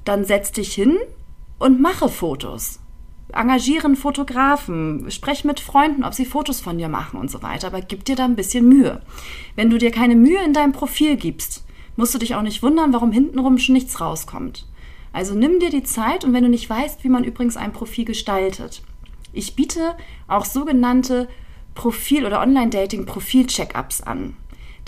Dann 0.05 0.25
setz 0.25 0.53
dich 0.53 0.75
hin 0.75 0.97
und 1.59 1.81
mache 1.81 2.09
Fotos 2.09 2.81
engagieren 3.33 3.97
Fotografen, 3.97 5.11
sprech 5.11 5.45
mit 5.45 5.61
Freunden, 5.61 6.05
ob 6.05 6.15
sie 6.15 6.25
Fotos 6.25 6.61
von 6.61 6.79
dir 6.79 6.89
machen 6.89 7.21
und 7.21 7.31
so 7.31 7.43
weiter, 7.43 7.67
aber 7.67 7.81
gib 7.81 8.05
dir 8.05 8.17
da 8.17 8.25
ein 8.25 8.37
bisschen 8.37 8.69
Mühe. 8.69 9.03
Wenn 9.55 9.71
du 9.71 9.79
dir 9.79 9.91
keine 9.91 10.17
Mühe 10.17 10.43
in 10.45 10.53
deinem 10.53 10.73
Profil 10.73 11.17
gibst, 11.17 11.65
musst 11.97 12.15
du 12.15 12.19
dich 12.19 12.35
auch 12.35 12.43
nicht 12.43 12.63
wundern, 12.63 12.93
warum 12.93 13.13
hintenrum 13.13 13.59
schon 13.59 13.75
nichts 13.75 14.01
rauskommt. 14.01 14.67
Also 15.13 15.35
nimm 15.35 15.59
dir 15.59 15.71
die 15.71 15.83
Zeit 15.83 16.25
und 16.25 16.33
wenn 16.33 16.45
du 16.45 16.51
nicht 16.51 16.69
weißt, 16.69 17.05
wie 17.05 17.09
man 17.09 17.25
übrigens 17.25 17.57
ein 17.57 17.73
Profil 17.73 18.05
gestaltet. 18.05 18.83
Ich 19.33 19.57
biete 19.57 19.97
auch 20.27 20.45
sogenannte 20.45 21.29
Profil- 21.75 22.27
oder 22.27 22.41
Online-Dating-Profil-Check-ups 22.41 24.01
an. 24.01 24.37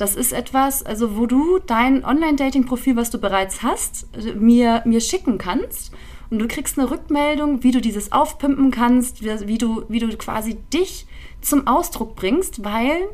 Das 0.00 0.16
ist 0.16 0.33
etwas, 0.33 0.83
also 0.83 1.19
wo 1.19 1.26
du 1.26 1.59
dein 1.59 2.07
Online-Dating-Profil, 2.07 2.97
was 2.97 3.11
du 3.11 3.19
bereits 3.19 3.62
hast, 3.62 4.09
mir, 4.35 4.80
mir 4.87 5.00
schicken 5.02 5.37
kannst 5.37 5.92
und 6.30 6.38
du 6.38 6.49
kriegst 6.49 6.78
eine 6.78 6.90
Rückmeldung, 6.90 7.62
wie 7.62 7.71
du 7.71 7.83
dieses 7.83 8.11
aufpimpen 8.11 8.71
kannst, 8.71 9.23
wie 9.23 9.59
du, 9.59 9.85
wie 9.90 9.99
du 9.99 10.09
quasi 10.16 10.57
dich 10.73 11.07
zum 11.42 11.66
Ausdruck 11.66 12.16
bringst, 12.16 12.64
weil 12.64 13.11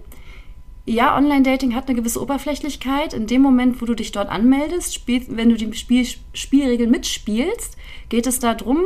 ja, 0.84 1.16
Online-Dating 1.16 1.74
hat 1.74 1.88
eine 1.88 1.98
gewisse 1.98 2.22
Oberflächlichkeit. 2.22 3.14
In 3.14 3.26
dem 3.26 3.42
Moment, 3.42 3.82
wo 3.82 3.86
du 3.86 3.94
dich 3.94 4.12
dort 4.12 4.28
anmeldest, 4.28 4.94
spiel, 4.94 5.26
wenn 5.28 5.48
du 5.48 5.56
die 5.56 5.72
Spiel, 5.74 6.06
Spielregeln 6.34 6.92
mitspielst, 6.92 7.76
geht 8.10 8.28
es 8.28 8.38
darum, 8.38 8.84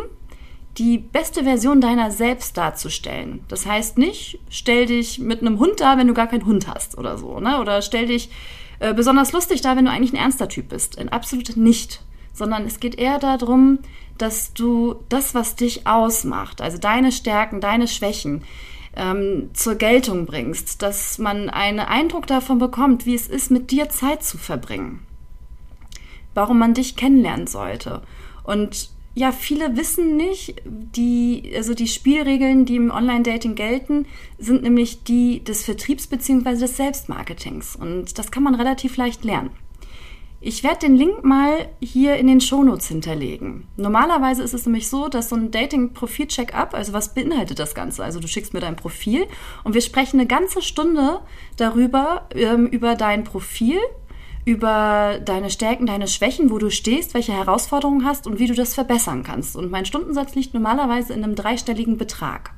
die 0.79 0.99
beste 0.99 1.45
Version 1.45 1.81
deiner 1.81 2.11
selbst 2.11 2.57
darzustellen. 2.57 3.45
Das 3.49 3.67
heißt 3.67 3.99
nicht, 3.99 4.39
stell 4.49 4.87
dich 4.87 5.19
mit 5.19 5.41
einem 5.41 5.59
Hund 5.59 5.81
da, 5.81 5.99
wenn 5.99 6.07
du 6.07 6.15
gar 6.15 6.29
keinen 6.29 6.47
Hund 6.47 6.69
hast 6.69 6.97
oder 6.97 7.19
so, 7.19 7.41
ne? 7.41 7.61
Oder 7.61 7.83
stell 7.83 8.07
dich 8.07 8.31
äh, 8.79 8.95
besonders 8.95 9.33
lustig 9.33 9.61
da, 9.61 9.77
wenn 9.77 9.85
du 9.85 9.91
eigentlich 9.91 10.13
ein 10.13 10.23
ernster 10.23 10.49
Typ 10.49 10.69
bist. 10.69 10.97
In 10.97 11.09
absolut 11.09 11.57
nicht. 11.57 12.03
Sondern 12.33 12.65
es 12.65 12.81
geht 12.81 12.95
eher 12.99 13.19
darum, 13.19 13.81
dass 14.17 14.55
du 14.55 14.97
das, 15.09 15.35
was 15.35 15.57
dich 15.57 15.87
ausmacht, 15.87 16.61
also 16.61 16.79
deine 16.79 17.11
Stärken, 17.11 17.61
deine 17.61 17.89
Schwächen, 17.89 18.45
ähm, 18.95 19.51
zur 19.53 19.77
Geltung 19.77 20.27
bringst, 20.27 20.83
dass 20.83 21.19
man 21.19 21.49
einen 21.49 21.81
Eindruck 21.81 22.27
davon 22.27 22.59
bekommt, 22.59 23.07
wie 23.07 23.15
es 23.15 23.29
ist, 23.29 23.51
mit 23.51 23.71
dir 23.71 23.89
Zeit 23.89 24.23
zu 24.23 24.39
verbringen. 24.39 25.07
Warum 26.35 26.59
man 26.59 26.75
dich 26.75 26.97
kennenlernen 26.97 27.47
sollte. 27.47 28.03
Und 28.45 28.91
ja, 29.21 29.33
viele 29.33 29.77
wissen 29.77 30.17
nicht, 30.17 30.63
die, 30.65 31.53
also 31.55 31.75
die 31.75 31.89
Spielregeln, 31.89 32.65
die 32.65 32.77
im 32.77 32.91
Online-Dating 32.91 33.55
gelten, 33.55 34.07
sind 34.39 34.63
nämlich 34.63 35.05
die 35.05 35.45
des 35.45 35.63
Vertriebs 35.63 36.07
bzw. 36.07 36.57
des 36.57 36.79
Selbstmarketings. 36.79 37.77
Und 37.77 38.19
das 38.19 38.31
kann 38.31 38.43
man 38.43 38.55
relativ 38.55 38.97
leicht 38.97 39.23
lernen. 39.23 39.51
Ich 40.41 40.65
werde 40.65 40.87
den 40.87 40.97
Link 40.97 41.23
mal 41.23 41.69
hier 41.83 42.17
in 42.17 42.29
den 42.29 42.41
Shownotes 42.41 42.89
hinterlegen. 42.89 43.69
Normalerweise 43.77 44.43
ist 44.43 44.55
es 44.55 44.65
nämlich 44.65 44.89
so, 44.89 45.09
dass 45.09 45.29
so 45.29 45.37
ein 45.37 45.51
Dating-Profil-Check-up, 45.51 46.73
also 46.73 46.95
was 46.95 47.13
beinhaltet 47.13 47.59
das 47.59 47.75
Ganze? 47.75 48.03
Also 48.03 48.21
du 48.21 48.27
schickst 48.27 48.55
mir 48.55 48.61
dein 48.61 48.77
Profil 48.77 49.27
und 49.65 49.75
wir 49.75 49.83
sprechen 49.83 50.19
eine 50.19 50.27
ganze 50.27 50.63
Stunde 50.63 51.21
darüber, 51.59 52.27
ähm, 52.35 52.69
über 52.69 52.95
dein 52.95 53.25
Profil, 53.25 53.81
über 54.45 55.21
deine 55.25 55.51
Stärken, 55.51 55.87
deine 55.87 56.09
Schwächen, 56.09 56.51
wo 56.51 56.59
du 56.59 56.71
stehst, 56.71 57.15
welche 57.15 57.33
Herausforderungen 57.33 58.05
hast 58.05 58.27
und 58.27 58.39
wie 58.39 58.47
du 58.47 58.55
das 58.55 58.75
verbessern 58.75 59.23
kannst. 59.23 59.57
Und 59.57 59.71
mein 59.71 59.85
Stundensatz 59.85 60.35
liegt 60.35 60.55
normalerweise 60.55 61.13
in 61.13 61.23
einem 61.23 61.35
dreistelligen 61.35 61.99
Betrag. 61.99 62.53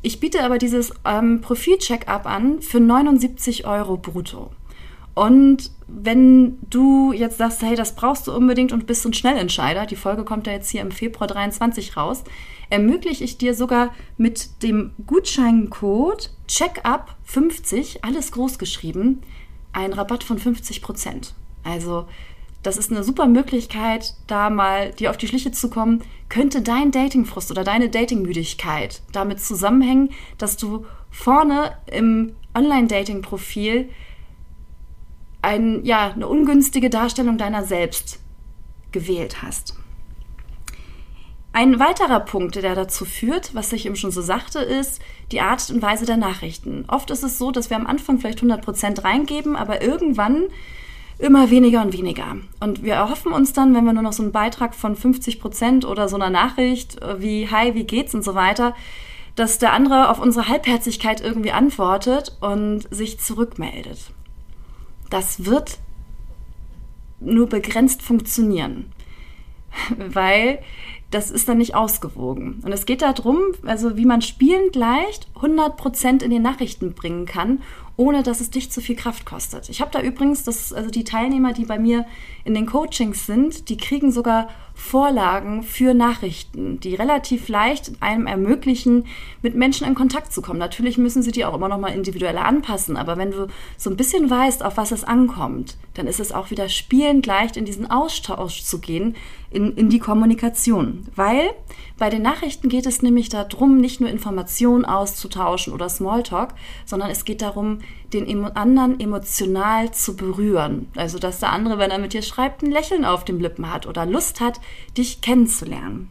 Ich 0.00 0.20
biete 0.20 0.44
aber 0.44 0.58
dieses 0.58 0.92
ähm, 1.04 1.40
Profil-Check-up 1.40 2.26
an 2.26 2.62
für 2.62 2.80
79 2.80 3.66
Euro 3.66 3.96
brutto. 3.96 4.50
Und 5.14 5.72
wenn 5.88 6.58
du 6.70 7.12
jetzt 7.12 7.38
sagst, 7.38 7.62
hey, 7.62 7.74
das 7.74 7.96
brauchst 7.96 8.28
du 8.28 8.32
unbedingt 8.32 8.72
und 8.72 8.86
bist 8.86 9.04
ein 9.04 9.14
Schnellentscheider, 9.14 9.86
die 9.86 9.96
Folge 9.96 10.22
kommt 10.22 10.46
ja 10.46 10.52
jetzt 10.52 10.70
hier 10.70 10.80
im 10.80 10.92
Februar 10.92 11.26
23 11.26 11.96
raus, 11.96 12.22
ermögliche 12.70 13.24
ich 13.24 13.36
dir 13.36 13.54
sogar 13.54 13.92
mit 14.16 14.62
dem 14.62 14.92
Gutscheincode 15.08 16.30
Checkup50, 16.48 17.98
alles 18.02 18.30
groß 18.30 18.60
geschrieben, 18.60 19.22
einen 19.78 19.92
Rabatt 19.92 20.24
von 20.24 20.38
50 20.38 20.82
Prozent. 20.82 21.34
Also, 21.62 22.06
das 22.62 22.76
ist 22.76 22.90
eine 22.90 23.04
super 23.04 23.26
Möglichkeit, 23.26 24.14
da 24.26 24.50
mal 24.50 24.90
dir 24.90 25.10
auf 25.10 25.16
die 25.16 25.28
Schliche 25.28 25.52
zu 25.52 25.70
kommen. 25.70 26.02
Könnte 26.28 26.60
dein 26.60 26.90
Datingfrust 26.90 27.50
oder 27.50 27.62
deine 27.62 27.88
Datingmüdigkeit 27.88 29.02
damit 29.12 29.40
zusammenhängen, 29.40 30.10
dass 30.36 30.56
du 30.56 30.84
vorne 31.10 31.72
im 31.86 32.34
Online-Dating-Profil 32.54 33.88
ein, 35.42 35.84
ja, 35.84 36.10
eine 36.10 36.26
ungünstige 36.26 36.90
Darstellung 36.90 37.38
deiner 37.38 37.64
selbst 37.64 38.18
gewählt 38.90 39.42
hast. 39.42 39.76
Ein 41.58 41.80
weiterer 41.80 42.20
Punkt, 42.20 42.54
der 42.54 42.76
dazu 42.76 43.04
führt, 43.04 43.52
was 43.52 43.72
ich 43.72 43.84
eben 43.84 43.96
schon 43.96 44.12
so 44.12 44.22
sagte, 44.22 44.60
ist 44.60 45.02
die 45.32 45.40
Art 45.40 45.68
und 45.70 45.82
Weise 45.82 46.06
der 46.06 46.16
Nachrichten. 46.16 46.84
Oft 46.86 47.10
ist 47.10 47.24
es 47.24 47.36
so, 47.36 47.50
dass 47.50 47.68
wir 47.68 47.76
am 47.76 47.88
Anfang 47.88 48.20
vielleicht 48.20 48.38
100 48.38 48.62
Prozent 48.62 49.02
reingeben, 49.02 49.56
aber 49.56 49.82
irgendwann 49.82 50.44
immer 51.18 51.50
weniger 51.50 51.82
und 51.82 51.92
weniger. 51.92 52.36
Und 52.60 52.84
wir 52.84 52.94
erhoffen 52.94 53.32
uns 53.32 53.54
dann, 53.54 53.74
wenn 53.74 53.84
wir 53.84 53.92
nur 53.92 54.04
noch 54.04 54.12
so 54.12 54.22
einen 54.22 54.30
Beitrag 54.30 54.72
von 54.72 54.94
50 54.94 55.40
Prozent 55.40 55.84
oder 55.84 56.08
so 56.08 56.14
einer 56.14 56.30
Nachricht 56.30 57.02
äh, 57.02 57.20
wie 57.20 57.50
Hi, 57.50 57.74
wie 57.74 57.82
geht's 57.82 58.14
und 58.14 58.22
so 58.22 58.36
weiter, 58.36 58.76
dass 59.34 59.58
der 59.58 59.72
andere 59.72 60.10
auf 60.10 60.20
unsere 60.20 60.46
Halbherzigkeit 60.46 61.20
irgendwie 61.20 61.50
antwortet 61.50 62.38
und 62.40 62.86
sich 62.94 63.18
zurückmeldet 63.18 64.12
das 65.10 65.44
wird 65.44 65.78
nur 67.20 67.48
begrenzt 67.48 68.02
funktionieren, 68.02 68.92
weil 69.96 70.60
das 71.10 71.30
ist 71.30 71.48
dann 71.48 71.58
nicht 71.58 71.74
ausgewogen. 71.74 72.60
Und 72.64 72.72
es 72.72 72.84
geht 72.84 73.02
darum, 73.02 73.38
also 73.64 73.96
wie 73.96 74.04
man 74.04 74.20
spielend 74.20 74.76
leicht 74.76 75.28
100% 75.40 76.22
in 76.22 76.30
den 76.30 76.42
Nachrichten 76.42 76.92
bringen 76.92 77.24
kann, 77.24 77.62
ohne 77.98 78.22
dass 78.22 78.40
es 78.40 78.50
dich 78.50 78.70
zu 78.70 78.80
viel 78.80 78.94
Kraft 78.94 79.26
kostet. 79.26 79.68
Ich 79.68 79.80
habe 79.80 79.90
da 79.90 80.00
übrigens, 80.00 80.44
das, 80.44 80.72
also 80.72 80.88
die 80.88 81.02
Teilnehmer, 81.02 81.52
die 81.52 81.64
bei 81.64 81.80
mir 81.80 82.06
in 82.44 82.54
den 82.54 82.64
Coachings 82.64 83.26
sind, 83.26 83.68
die 83.68 83.76
kriegen 83.76 84.12
sogar 84.12 84.48
Vorlagen 84.72 85.64
für 85.64 85.92
Nachrichten, 85.92 86.78
die 86.78 86.94
relativ 86.94 87.48
leicht 87.48 87.90
einem 87.98 88.28
ermöglichen, 88.28 89.06
mit 89.42 89.56
Menschen 89.56 89.84
in 89.84 89.96
Kontakt 89.96 90.32
zu 90.32 90.40
kommen. 90.40 90.60
Natürlich 90.60 90.96
müssen 90.96 91.22
sie 91.22 91.32
die 91.32 91.44
auch 91.44 91.54
immer 91.54 91.68
noch 91.68 91.80
mal 91.80 91.88
individuell 91.88 92.38
anpassen, 92.38 92.96
aber 92.96 93.16
wenn 93.16 93.32
du 93.32 93.48
so 93.76 93.90
ein 93.90 93.96
bisschen 93.96 94.30
weißt, 94.30 94.64
auf 94.64 94.76
was 94.76 94.92
es 94.92 95.02
ankommt, 95.02 95.76
dann 95.94 96.06
ist 96.06 96.20
es 96.20 96.30
auch 96.30 96.52
wieder 96.52 96.68
spielend 96.68 97.26
leicht, 97.26 97.56
in 97.56 97.64
diesen 97.64 97.90
Austausch 97.90 98.62
zu 98.62 98.78
gehen, 98.78 99.16
in, 99.50 99.76
in 99.76 99.90
die 99.90 99.98
Kommunikation. 99.98 100.97
Weil 101.14 101.50
bei 101.98 102.10
den 102.10 102.22
Nachrichten 102.22 102.68
geht 102.68 102.86
es 102.86 103.02
nämlich 103.02 103.28
darum, 103.28 103.78
nicht 103.78 104.00
nur 104.00 104.10
Informationen 104.10 104.84
auszutauschen 104.84 105.72
oder 105.72 105.88
Smalltalk, 105.88 106.54
sondern 106.84 107.10
es 107.10 107.24
geht 107.24 107.42
darum, 107.42 107.80
den 108.12 108.44
anderen 108.56 109.00
emotional 109.00 109.90
zu 109.92 110.16
berühren. 110.16 110.88
Also, 110.96 111.18
dass 111.18 111.40
der 111.40 111.52
andere, 111.52 111.78
wenn 111.78 111.90
er 111.90 111.98
mit 111.98 112.12
dir 112.12 112.22
schreibt, 112.22 112.62
ein 112.62 112.70
Lächeln 112.70 113.04
auf 113.04 113.24
den 113.24 113.40
Lippen 113.40 113.70
hat 113.70 113.86
oder 113.86 114.06
Lust 114.06 114.40
hat, 114.40 114.60
dich 114.96 115.20
kennenzulernen. 115.20 116.08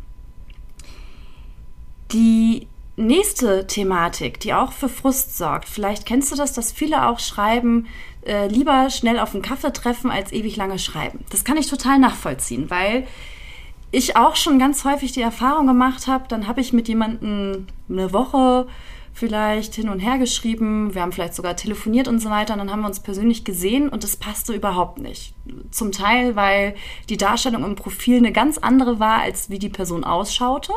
Die 2.11 2.67
nächste 2.97 3.67
Thematik, 3.67 4.39
die 4.39 4.53
auch 4.53 4.71
für 4.71 4.89
Frust 4.89 5.37
sorgt, 5.37 5.69
vielleicht 5.69 6.05
kennst 6.05 6.31
du 6.31 6.35
das, 6.35 6.53
dass 6.53 6.71
viele 6.71 7.07
auch 7.07 7.19
schreiben, 7.19 7.87
äh, 8.25 8.47
lieber 8.47 8.89
schnell 8.89 9.19
auf 9.19 9.33
einen 9.33 9.43
Kaffee 9.43 9.71
treffen, 9.71 10.11
als 10.11 10.31
ewig 10.31 10.55
lange 10.57 10.79
schreiben. 10.79 11.23
Das 11.29 11.45
kann 11.45 11.57
ich 11.57 11.67
total 11.67 11.99
nachvollziehen, 11.99 12.69
weil 12.69 13.07
ich 13.91 14.17
auch 14.17 14.35
schon 14.35 14.59
ganz 14.59 14.83
häufig 14.85 15.11
die 15.11 15.21
Erfahrung 15.21 15.67
gemacht 15.67 16.07
habe, 16.07 16.25
dann 16.27 16.47
habe 16.47 16.61
ich 16.61 16.73
mit 16.73 16.87
jemandem 16.87 17.67
eine 17.89 18.11
Woche 18.13 18.67
vielleicht 19.13 19.73
hin 19.73 19.89
und 19.89 19.99
her 19.99 20.19
geschrieben, 20.19 20.93
wir 20.93 21.01
haben 21.01 21.11
vielleicht 21.11 21.33
sogar 21.33 21.55
telefoniert 21.55 22.07
und 22.07 22.19
so 22.19 22.29
weiter 22.29 22.53
und 22.53 22.59
dann 22.59 22.71
haben 22.71 22.81
wir 22.81 22.87
uns 22.87 22.99
persönlich 22.99 23.43
gesehen 23.43 23.89
und 23.89 24.03
es 24.03 24.15
passte 24.15 24.53
überhaupt 24.53 24.99
nicht. 24.99 25.33
Zum 25.71 25.91
Teil, 25.91 26.35
weil 26.35 26.75
die 27.09 27.17
Darstellung 27.17 27.63
im 27.63 27.75
Profil 27.75 28.17
eine 28.17 28.31
ganz 28.31 28.59
andere 28.59 28.99
war, 28.99 29.21
als 29.21 29.49
wie 29.49 29.57
die 29.57 29.69
Person 29.69 30.03
ausschaute. 30.03 30.71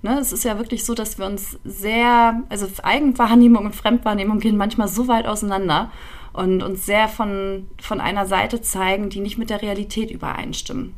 Ne, 0.00 0.18
es 0.18 0.32
ist 0.32 0.44
ja 0.44 0.58
wirklich 0.58 0.84
so, 0.84 0.94
dass 0.94 1.18
wir 1.18 1.26
uns 1.26 1.58
sehr, 1.62 2.42
also 2.48 2.66
Eigenwahrnehmung 2.82 3.66
und 3.66 3.76
Fremdwahrnehmung 3.76 4.40
gehen 4.40 4.56
manchmal 4.56 4.88
so 4.88 5.06
weit 5.06 5.26
auseinander 5.26 5.92
und 6.32 6.62
uns 6.62 6.86
sehr 6.86 7.06
von, 7.06 7.68
von 7.80 8.00
einer 8.00 8.26
Seite 8.26 8.62
zeigen, 8.62 9.10
die 9.10 9.20
nicht 9.20 9.38
mit 9.38 9.50
der 9.50 9.62
Realität 9.62 10.10
übereinstimmen. 10.10 10.94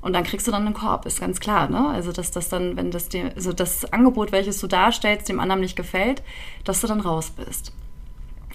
Und 0.00 0.12
dann 0.12 0.24
kriegst 0.24 0.46
du 0.46 0.50
dann 0.50 0.66
einen 0.66 0.74
Korb, 0.74 1.06
ist 1.06 1.20
ganz 1.20 1.40
klar, 1.40 1.68
ne? 1.68 1.88
Also, 1.88 2.12
dass 2.12 2.30
das 2.30 2.48
dann, 2.48 2.76
wenn 2.76 2.90
das 2.90 3.08
dir, 3.08 3.32
also 3.34 3.52
das 3.52 3.92
Angebot, 3.92 4.32
welches 4.32 4.60
du 4.60 4.66
darstellst, 4.66 5.28
dem 5.28 5.40
anderen 5.40 5.60
nicht 5.60 5.76
gefällt, 5.76 6.22
dass 6.64 6.80
du 6.80 6.86
dann 6.86 7.00
raus 7.00 7.30
bist. 7.30 7.72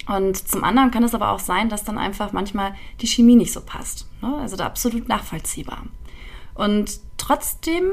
Und 0.08 0.36
zum 0.48 0.64
anderen 0.64 0.90
kann 0.90 1.04
es 1.04 1.14
aber 1.14 1.30
auch 1.30 1.38
sein, 1.38 1.68
dass 1.68 1.84
dann 1.84 1.98
einfach 1.98 2.32
manchmal 2.32 2.74
die 3.00 3.06
Chemie 3.06 3.36
nicht 3.36 3.52
so 3.52 3.60
passt. 3.60 4.08
Ne? 4.20 4.34
Also 4.36 4.56
da 4.56 4.66
absolut 4.66 5.08
nachvollziehbar. 5.08 5.84
Und 6.54 7.00
trotzdem 7.18 7.92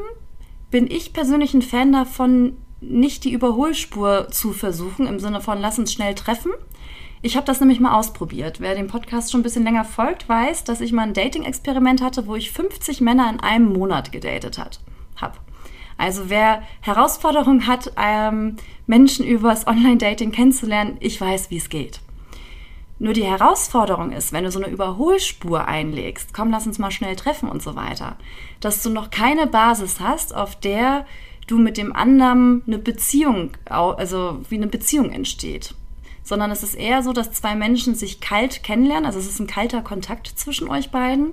bin 0.71 0.89
ich 0.89 1.13
persönlich 1.13 1.53
ein 1.53 1.61
Fan 1.61 1.91
davon, 1.91 2.57
nicht 2.81 3.25
die 3.25 3.31
Überholspur 3.31 4.29
zu 4.29 4.53
versuchen, 4.53 5.07
im 5.07 5.19
Sinne 5.19 5.41
von 5.41 5.59
lass 5.59 5.79
uns 5.79 5.91
schnell 5.91 6.15
treffen, 6.15 6.51
ich 7.21 7.35
habe 7.35 7.45
das 7.45 7.59
nämlich 7.59 7.79
mal 7.79 7.97
ausprobiert. 7.97 8.61
Wer 8.61 8.75
dem 8.75 8.87
Podcast 8.87 9.31
schon 9.31 9.41
ein 9.41 9.43
bisschen 9.43 9.63
länger 9.63 9.85
folgt, 9.85 10.29
weiß, 10.29 10.63
dass 10.63 10.81
ich 10.81 10.93
mal 10.93 11.03
ein 11.03 11.13
Dating-Experiment 11.13 12.01
hatte, 12.01 12.27
wo 12.27 12.35
ich 12.35 12.51
50 12.51 13.01
Männer 13.01 13.29
in 13.29 13.39
einem 13.39 13.73
Monat 13.73 14.11
gedatet 14.11 14.57
habe. 14.57 15.37
Also 15.97 16.29
wer 16.29 16.63
Herausforderungen 16.79 17.67
hat, 17.67 17.91
ähm, 17.97 18.55
Menschen 18.87 19.25
übers 19.25 19.67
Online-Dating 19.67 20.31
kennenzulernen, 20.31 20.95
ich 21.01 21.19
weiß, 21.19 21.51
wie 21.51 21.57
es 21.57 21.67
geht. 21.67 21.99
Nur 22.99 23.11
die 23.11 23.25
Herausforderung 23.25 24.13
ist, 24.13 24.31
wenn 24.31 24.45
du 24.45 24.51
so 24.51 24.61
eine 24.61 24.71
Überholspur 24.71 25.67
einlegst, 25.67 26.33
komm, 26.33 26.51
lass 26.51 26.67
uns 26.67 26.79
mal 26.79 26.91
schnell 26.91 27.17
treffen 27.17 27.49
und 27.49 27.61
so 27.61 27.75
weiter, 27.75 28.15
dass 28.61 28.81
du 28.81 28.89
noch 28.89 29.09
keine 29.09 29.45
Basis 29.45 29.99
hast, 29.99 30.33
auf 30.33 30.57
der 30.57 31.05
du 31.47 31.57
mit 31.57 31.77
dem 31.77 31.93
anderen 31.93 32.63
eine 32.65 32.77
Beziehung, 32.77 33.51
also 33.65 34.39
wie 34.49 34.55
eine 34.55 34.67
Beziehung 34.67 35.11
entsteht. 35.11 35.75
Sondern 36.29 36.51
es 36.51 36.61
ist 36.61 36.75
eher 36.75 37.01
so, 37.01 37.11
dass 37.11 37.31
zwei 37.31 37.55
Menschen 37.55 37.95
sich 37.95 38.21
kalt 38.21 38.61
kennenlernen, 38.61 39.07
also 39.07 39.17
es 39.17 39.27
ist 39.27 39.39
ein 39.39 39.47
kalter 39.47 39.81
Kontakt 39.81 40.27
zwischen 40.27 40.69
euch 40.69 40.91
beiden. 40.91 41.31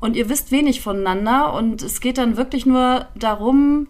Und 0.00 0.16
ihr 0.16 0.28
wisst 0.28 0.52
wenig 0.52 0.82
voneinander. 0.82 1.54
Und 1.54 1.80
es 1.80 2.02
geht 2.02 2.18
dann 2.18 2.36
wirklich 2.36 2.66
nur 2.66 3.08
darum, 3.14 3.86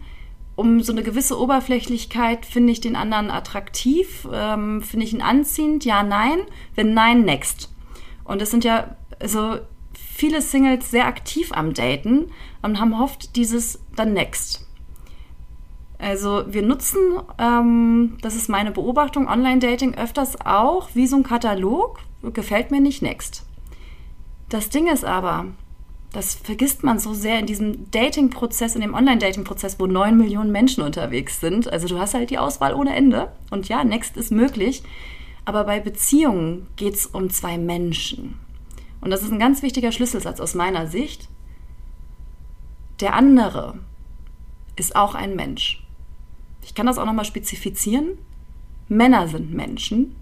um 0.55 0.81
so 0.81 0.93
eine 0.93 1.03
gewisse 1.03 1.37
Oberflächlichkeit, 1.37 2.45
finde 2.45 2.71
ich 2.71 2.79
den 2.79 2.95
anderen 2.95 3.31
attraktiv, 3.31 4.25
ähm, 4.31 4.81
finde 4.81 5.05
ich 5.05 5.11
ihn 5.13 5.21
anziehend, 5.21 5.83
ja, 5.83 6.03
nein, 6.03 6.39
wenn 6.73 6.93
nein, 6.93 7.25
next. 7.25 7.69
Und 8.23 8.41
es 8.41 8.49
sind 8.49 8.63
ja 8.63 8.95
also 9.19 9.57
viele 9.93 10.41
Singles 10.41 10.89
sehr 10.89 11.05
aktiv 11.05 11.51
am 11.51 11.73
Daten 11.73 12.31
und 12.61 12.79
haben 12.79 12.93
oft 12.93 13.35
dieses 13.35 13.81
dann 13.97 14.13
next. 14.13 14.68
Also 15.99 16.45
wir 16.47 16.61
nutzen, 16.61 16.99
ähm, 17.37 18.17
das 18.21 18.35
ist 18.35 18.49
meine 18.49 18.71
Beobachtung, 18.71 19.27
Online-Dating 19.27 19.95
öfters 19.95 20.39
auch 20.45 20.89
wie 20.93 21.07
so 21.07 21.17
ein 21.17 21.23
Katalog, 21.23 21.99
gefällt 22.33 22.71
mir 22.71 22.79
nicht, 22.79 23.01
next. 23.01 23.45
Das 24.47 24.69
Ding 24.69 24.87
ist 24.87 25.03
aber, 25.03 25.47
das 26.13 26.35
vergisst 26.35 26.83
man 26.83 26.99
so 26.99 27.13
sehr 27.13 27.37
in 27.37 27.45
diesem 27.45 27.91
Dating-Prozess, 27.91 28.75
in 28.75 28.81
dem 28.81 28.93
Online-Dating-Prozess, 28.93 29.79
wo 29.79 29.85
neun 29.85 30.17
Millionen 30.17 30.51
Menschen 30.51 30.83
unterwegs 30.83 31.39
sind. 31.39 31.71
Also 31.71 31.87
du 31.87 31.99
hast 31.99 32.13
halt 32.13 32.29
die 32.29 32.39
Auswahl 32.39 32.73
ohne 32.73 32.95
Ende. 32.95 33.31
Und 33.51 33.67
ja, 33.67 33.83
Next 33.83 34.17
ist 34.17 34.31
möglich. 34.31 34.81
Aber 35.45 35.65
bei 35.65 35.79
Beziehungen 35.79 36.67
geht 36.77 36.95
es 36.95 37.05
um 37.05 37.29
zwei 37.29 37.57
Menschen. 37.57 38.39
Und 39.01 39.11
das 39.11 39.21
ist 39.21 39.31
ein 39.31 39.39
ganz 39.39 39.61
wichtiger 39.61 39.91
Schlüsselsatz 39.91 40.39
aus 40.39 40.55
meiner 40.55 40.87
Sicht. 40.87 41.29
Der 43.01 43.13
andere 43.13 43.77
ist 44.75 44.95
auch 44.95 45.13
ein 45.13 45.35
Mensch. 45.35 45.83
Ich 46.63 46.75
kann 46.75 46.85
das 46.85 46.97
auch 46.97 47.05
nochmal 47.05 47.25
spezifizieren. 47.25 48.17
Männer 48.87 49.27
sind 49.27 49.53
Menschen 49.53 50.15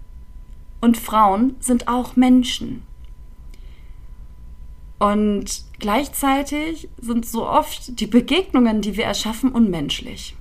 und 0.80 0.96
Frauen 0.96 1.56
sind 1.60 1.88
auch 1.88 2.16
Menschen. 2.16 2.82
Und 4.98 5.64
gleichzeitig 5.78 6.88
sind 7.00 7.24
so 7.24 7.48
oft 7.48 8.00
die 8.00 8.06
Begegnungen, 8.06 8.80
die 8.80 8.96
wir 8.96 9.04
erschaffen, 9.04 9.52
unmenschlich. 9.52 10.36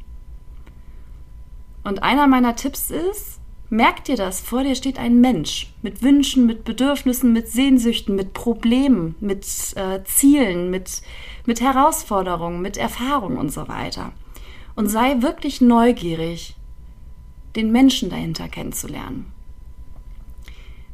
Und 1.84 2.04
einer 2.04 2.28
meiner 2.28 2.56
Tipps 2.56 2.90
ist, 2.90 3.40
merk 3.70 4.04
dir 4.06 4.16
das, 4.16 4.42
vor 4.42 4.64
dir 4.64 4.76
steht 4.76 4.98
ein 4.98 5.22
Mensch 5.22 5.74
mit 5.82 6.02
Wünschen, 6.02 6.46
mit 6.46 6.64
Bedürfnissen, 6.64 7.34
mit 7.34 7.50
Sehnsüchten, 7.50 8.16
mit 8.16 8.34
Problemen, 8.34 9.16
mit 9.20 9.46
äh, 9.76 10.04
Zielen, 10.04 10.70
mit, 10.72 11.02
mit 11.46 11.62
Herausforderungen, 11.62 12.62
mit 12.62 12.78
Erfahrungen 12.78 13.38
und 13.38 13.52
so 13.52 13.68
weiter. 13.68 14.12
Und 14.78 14.90
sei 14.90 15.24
wirklich 15.24 15.60
neugierig, 15.60 16.56
den 17.56 17.72
Menschen 17.72 18.12
dahinter 18.12 18.48
kennenzulernen. 18.48 19.34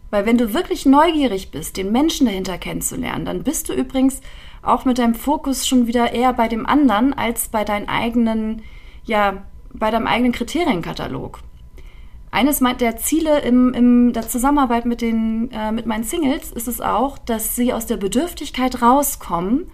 Weil 0.09 0.25
wenn 0.25 0.37
du 0.37 0.53
wirklich 0.53 0.85
neugierig 0.85 1.51
bist, 1.51 1.75
den 1.75 1.91
Menschen 1.91 2.25
dahinter 2.25 2.57
kennenzulernen, 2.57 3.25
dann 3.25 3.43
bist 3.43 3.67
du 3.67 3.73
übrigens 3.73 4.21
auch 4.61 4.85
mit 4.85 4.99
deinem 4.99 5.15
Fokus 5.15 5.67
schon 5.67 5.85
wieder 5.85 6.13
eher 6.13 6.31
bei 6.31 6.47
dem 6.47 6.65
anderen 6.65 7.13
als 7.13 7.49
bei 7.49 7.65
deinen 7.65 7.89
eigenen, 7.89 8.61
ja, 9.03 9.43
bei 9.73 9.91
deinem 9.91 10.07
eigenen 10.07 10.31
Kriterienkatalog. 10.31 11.39
Eines 12.31 12.59
der 12.59 12.95
Ziele 12.95 13.41
im, 13.41 13.73
in 13.73 14.13
der 14.13 14.29
Zusammenarbeit 14.29 14.85
mit, 14.85 15.01
den, 15.01 15.51
äh, 15.51 15.73
mit 15.73 15.87
meinen 15.87 16.05
Singles 16.05 16.53
ist 16.53 16.69
es 16.69 16.79
auch, 16.79 17.17
dass 17.17 17.57
sie 17.57 17.73
aus 17.73 17.85
der 17.85 17.97
Bedürftigkeit 17.97 18.81
rauskommen 18.81 19.69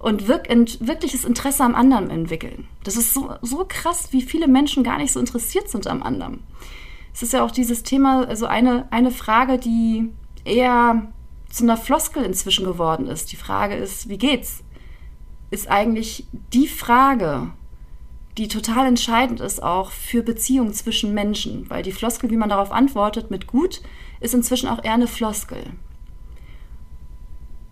und 0.00 0.26
wirk 0.26 0.48
wirkliches 0.80 1.24
Interesse 1.24 1.62
am 1.62 1.76
anderen 1.76 2.10
entwickeln. 2.10 2.66
Das 2.82 2.96
ist 2.96 3.14
so, 3.14 3.34
so 3.42 3.64
krass, 3.68 4.08
wie 4.10 4.22
viele 4.22 4.48
Menschen 4.48 4.82
gar 4.82 4.98
nicht 4.98 5.12
so 5.12 5.20
interessiert 5.20 5.68
sind 5.68 5.86
am 5.86 6.02
anderen 6.02 6.42
es 7.12 7.22
ist 7.22 7.32
ja 7.32 7.44
auch 7.44 7.50
dieses 7.50 7.82
Thema, 7.82 8.26
also 8.26 8.46
eine, 8.46 8.86
eine 8.90 9.10
Frage, 9.10 9.58
die 9.58 10.10
eher 10.44 11.08
zu 11.50 11.64
einer 11.64 11.76
Floskel 11.76 12.24
inzwischen 12.24 12.64
geworden 12.64 13.08
ist. 13.08 13.32
Die 13.32 13.36
Frage 13.36 13.74
ist, 13.74 14.08
wie 14.08 14.18
geht's? 14.18 14.62
Ist 15.50 15.68
eigentlich 15.68 16.26
die 16.52 16.68
Frage, 16.68 17.50
die 18.38 18.46
total 18.46 18.86
entscheidend 18.86 19.40
ist 19.40 19.62
auch 19.62 19.90
für 19.90 20.22
Beziehungen 20.22 20.72
zwischen 20.72 21.12
Menschen, 21.12 21.68
weil 21.68 21.82
die 21.82 21.92
Floskel, 21.92 22.30
wie 22.30 22.36
man 22.36 22.48
darauf 22.48 22.70
antwortet 22.70 23.30
mit 23.30 23.48
gut, 23.48 23.82
ist 24.20 24.34
inzwischen 24.34 24.68
auch 24.68 24.84
eher 24.84 24.94
eine 24.94 25.08
Floskel. 25.08 25.64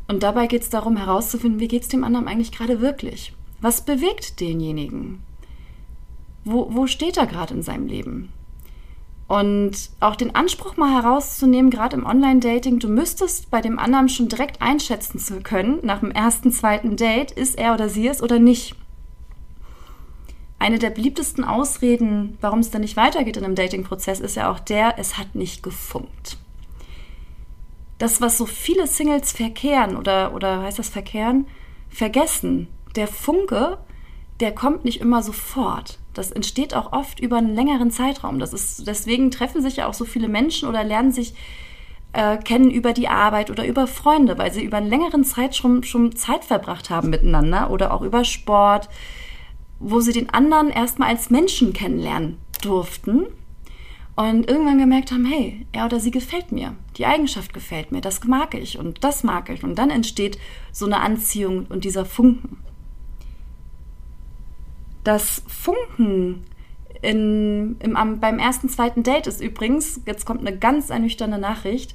Und 0.08 0.22
dabei 0.22 0.46
geht 0.46 0.62
es 0.62 0.70
darum 0.70 0.96
herauszufinden, 0.96 1.60
wie 1.60 1.68
geht 1.68 1.82
es 1.82 1.88
dem 1.88 2.02
anderen 2.02 2.26
eigentlich 2.26 2.50
gerade 2.50 2.80
wirklich? 2.80 3.34
Was 3.60 3.84
bewegt 3.84 4.40
denjenigen? 4.40 5.22
Wo, 6.44 6.74
wo 6.74 6.86
steht 6.86 7.18
er 7.18 7.26
gerade 7.26 7.54
in 7.54 7.62
seinem 7.62 7.86
Leben? 7.86 8.32
Und 9.26 9.90
auch 10.00 10.16
den 10.16 10.34
Anspruch 10.34 10.78
mal 10.78 10.90
herauszunehmen, 10.90 11.70
gerade 11.70 11.96
im 11.96 12.06
Online-Dating, 12.06 12.78
du 12.78 12.88
müsstest 12.88 13.50
bei 13.50 13.60
dem 13.60 13.78
anderen 13.78 14.08
schon 14.08 14.28
direkt 14.28 14.62
einschätzen 14.62 15.18
zu 15.18 15.42
können, 15.42 15.80
nach 15.82 16.00
dem 16.00 16.10
ersten, 16.10 16.50
zweiten 16.50 16.96
Date, 16.96 17.30
ist 17.32 17.58
er 17.58 17.74
oder 17.74 17.90
sie 17.90 18.08
es 18.08 18.22
oder 18.22 18.38
nicht. 18.38 18.74
Eine 20.58 20.78
der 20.78 20.88
beliebtesten 20.88 21.44
Ausreden, 21.44 22.38
warum 22.40 22.60
es 22.60 22.70
dann 22.70 22.80
nicht 22.80 22.96
weitergeht 22.96 23.36
in 23.36 23.44
einem 23.44 23.54
Dating-Prozess, 23.54 24.20
ist 24.20 24.36
ja 24.36 24.50
auch 24.50 24.60
der, 24.60 24.98
es 24.98 25.18
hat 25.18 25.34
nicht 25.34 25.62
gefunkt. 25.62 26.38
Das, 27.98 28.20
was 28.20 28.38
so 28.38 28.46
viele 28.46 28.86
Singles 28.86 29.32
verkehren 29.32 29.96
oder, 29.96 30.32
oder 30.32 30.62
heißt 30.62 30.78
das 30.78 30.88
verkehren, 30.88 31.46
vergessen, 31.88 32.68
der 32.94 33.08
Funke, 33.08 33.78
der 34.40 34.54
kommt 34.54 34.84
nicht 34.84 35.00
immer 35.00 35.22
sofort. 35.22 35.98
Das 36.14 36.30
entsteht 36.30 36.74
auch 36.74 36.92
oft 36.92 37.20
über 37.20 37.38
einen 37.38 37.54
längeren 37.54 37.90
Zeitraum. 37.90 38.38
Das 38.38 38.52
ist, 38.52 38.86
deswegen 38.86 39.30
treffen 39.30 39.62
sich 39.62 39.76
ja 39.76 39.88
auch 39.88 39.94
so 39.94 40.04
viele 40.04 40.28
Menschen 40.28 40.68
oder 40.68 40.84
lernen 40.84 41.12
sich 41.12 41.34
äh, 42.12 42.38
kennen 42.38 42.70
über 42.70 42.92
die 42.92 43.08
Arbeit 43.08 43.50
oder 43.50 43.66
über 43.66 43.86
Freunde, 43.86 44.38
weil 44.38 44.52
sie 44.52 44.64
über 44.64 44.78
einen 44.78 44.88
längeren 44.88 45.24
Zeitraum 45.24 45.82
schon 45.82 46.16
Zeit 46.16 46.44
verbracht 46.44 46.90
haben 46.90 47.10
miteinander 47.10 47.70
oder 47.70 47.92
auch 47.92 48.02
über 48.02 48.24
Sport, 48.24 48.88
wo 49.78 50.00
sie 50.00 50.12
den 50.12 50.30
anderen 50.30 50.70
erstmal 50.70 51.10
als 51.10 51.30
Menschen 51.30 51.72
kennenlernen 51.72 52.38
durften 52.62 53.26
und 54.18 54.50
irgendwann 54.50 54.80
gemerkt 54.80 55.12
haben, 55.12 55.24
hey, 55.26 55.64
er 55.70 55.84
oder 55.84 56.00
sie 56.00 56.10
gefällt 56.10 56.50
mir, 56.50 56.74
die 56.96 57.06
Eigenschaft 57.06 57.54
gefällt 57.54 57.92
mir, 57.92 58.00
das 58.00 58.24
mag 58.24 58.52
ich 58.54 58.76
und 58.76 59.04
das 59.04 59.22
mag 59.22 59.48
ich. 59.48 59.62
Und 59.62 59.76
dann 59.76 59.90
entsteht 59.90 60.40
so 60.72 60.86
eine 60.86 60.98
Anziehung 60.98 61.66
und 61.68 61.84
dieser 61.84 62.04
Funken. 62.04 62.58
Das 65.04 65.44
Funken 65.46 66.42
in, 67.00 67.76
im, 67.78 68.18
beim 68.18 68.40
ersten, 68.40 68.68
zweiten 68.68 69.04
Date 69.04 69.28
ist 69.28 69.40
übrigens, 69.40 70.00
jetzt 70.04 70.26
kommt 70.26 70.40
eine 70.40 70.58
ganz 70.58 70.90
ernüchternde 70.90 71.38
Nachricht, 71.38 71.94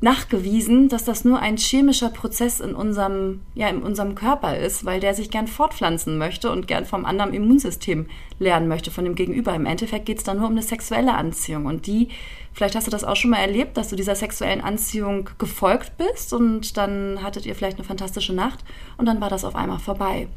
nachgewiesen, 0.00 0.88
dass 0.88 1.04
das 1.04 1.24
nur 1.24 1.40
ein 1.40 1.56
chemischer 1.56 2.08
Prozess 2.08 2.60
in 2.60 2.74
unserem, 2.74 3.40
ja, 3.54 3.68
in 3.68 3.82
unserem 3.82 4.14
Körper 4.14 4.56
ist, 4.56 4.84
weil 4.84 5.00
der 5.00 5.14
sich 5.14 5.30
gern 5.30 5.46
fortpflanzen 5.46 6.16
möchte 6.16 6.50
und 6.50 6.66
gern 6.66 6.86
vom 6.86 7.04
anderen 7.04 7.34
Immunsystem 7.34 8.06
lernen 8.38 8.68
möchte, 8.68 8.90
von 8.90 9.04
dem 9.04 9.14
Gegenüber. 9.14 9.54
Im 9.54 9.66
Endeffekt 9.66 10.06
geht 10.06 10.18
es 10.18 10.24
dann 10.24 10.38
nur 10.38 10.46
um 10.46 10.52
eine 10.52 10.62
sexuelle 10.62 11.14
Anziehung. 11.14 11.66
Und 11.66 11.86
die, 11.86 12.08
vielleicht 12.54 12.76
hast 12.76 12.86
du 12.86 12.90
das 12.90 13.04
auch 13.04 13.16
schon 13.16 13.30
mal 13.30 13.38
erlebt, 13.38 13.76
dass 13.76 13.88
du 13.88 13.96
dieser 13.96 14.14
sexuellen 14.14 14.62
Anziehung 14.62 15.28
gefolgt 15.38 15.92
bist 15.98 16.32
und 16.32 16.76
dann 16.76 17.22
hattet 17.22 17.44
ihr 17.44 17.54
vielleicht 17.54 17.76
eine 17.76 17.86
fantastische 17.86 18.32
Nacht 18.32 18.64
und 18.96 19.06
dann 19.06 19.20
war 19.20 19.28
das 19.28 19.44
auf 19.44 19.54
einmal 19.54 19.78
vorbei 19.78 20.28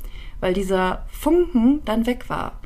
weil 0.43 0.53
dieser 0.53 1.05
Funken 1.09 1.79
dann 1.85 2.05
weg 2.05 2.29
war. 2.29 2.59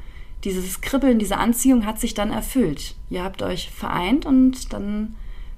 Dieses 0.44 0.82
Kribbeln, 0.82 1.20
diese 1.20 1.38
Anziehung 1.38 1.86
hat 1.86 2.00
sich 2.00 2.16
dann 2.16 2.32
erfüllt. 2.32 2.96
Ihr 3.12 3.24
habt 3.24 3.44
euch 3.44 3.70
vereint 3.70 4.26
und 4.26 4.74
dann 4.74 5.16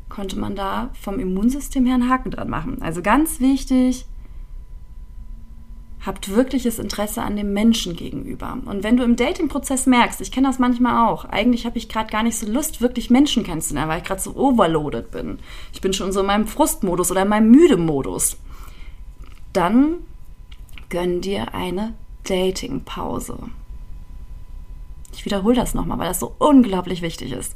konnte 0.09 0.37
man 0.37 0.55
da 0.55 0.89
vom 0.99 1.19
Immunsystem 1.19 1.85
her 1.85 1.95
einen 1.95 2.09
Haken 2.09 2.31
dran 2.31 2.49
machen. 2.49 2.81
Also 2.81 3.01
ganz 3.01 3.39
wichtig, 3.39 4.05
habt 6.05 6.29
wirkliches 6.33 6.79
Interesse 6.79 7.21
an 7.21 7.35
dem 7.35 7.53
Menschen 7.53 7.95
gegenüber. 7.95 8.57
Und 8.65 8.83
wenn 8.83 8.97
du 8.97 9.03
im 9.03 9.15
Dating-Prozess 9.15 9.85
merkst, 9.85 10.21
ich 10.21 10.31
kenne 10.31 10.47
das 10.47 10.59
manchmal 10.59 11.09
auch, 11.09 11.25
eigentlich 11.25 11.65
habe 11.65 11.77
ich 11.77 11.89
gerade 11.89 12.09
gar 12.09 12.23
nicht 12.23 12.37
so 12.37 12.49
Lust, 12.49 12.81
wirklich 12.81 13.09
Menschen 13.09 13.43
kennenzulernen, 13.43 13.89
weil 13.89 13.99
ich 13.99 14.07
gerade 14.07 14.21
so 14.21 14.35
overloaded 14.35 15.11
bin. 15.11 15.39
Ich 15.73 15.81
bin 15.81 15.93
schon 15.93 16.11
so 16.11 16.21
in 16.21 16.25
meinem 16.25 16.47
Frustmodus 16.47 17.11
oder 17.11 17.23
in 17.23 17.27
meinem 17.27 17.51
Müde-Modus. 17.51 18.37
Dann 19.51 19.95
gönn 20.89 21.21
dir 21.21 21.53
eine 21.53 21.93
Dating-Pause. 22.23 23.37
Ich 25.13 25.25
wiederhole 25.25 25.55
das 25.55 25.73
nochmal, 25.73 25.99
weil 25.99 26.07
das 26.07 26.19
so 26.19 26.33
unglaublich 26.39 27.01
wichtig 27.01 27.33
ist. 27.33 27.55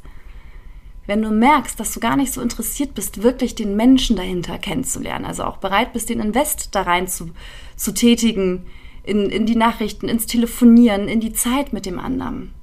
Wenn 1.06 1.22
du 1.22 1.30
merkst, 1.30 1.78
dass 1.78 1.92
du 1.92 2.00
gar 2.00 2.16
nicht 2.16 2.32
so 2.32 2.40
interessiert 2.40 2.94
bist, 2.94 3.22
wirklich 3.22 3.54
den 3.54 3.76
Menschen 3.76 4.16
dahinter 4.16 4.58
kennenzulernen, 4.58 5.26
also 5.26 5.44
auch 5.44 5.58
bereit 5.58 5.92
bist, 5.92 6.08
den 6.08 6.20
Invest 6.20 6.74
da 6.74 6.82
rein 6.82 7.08
zu, 7.08 7.30
zu 7.76 7.92
tätigen, 7.92 8.66
in, 9.02 9.28
in 9.28 9.44
die 9.44 9.56
Nachrichten, 9.56 10.08
ins 10.08 10.26
Telefonieren, 10.26 11.08
in 11.08 11.20
die 11.20 11.34
Zeit 11.34 11.74
mit 11.74 11.84
dem 11.84 11.98
anderen. 11.98 12.54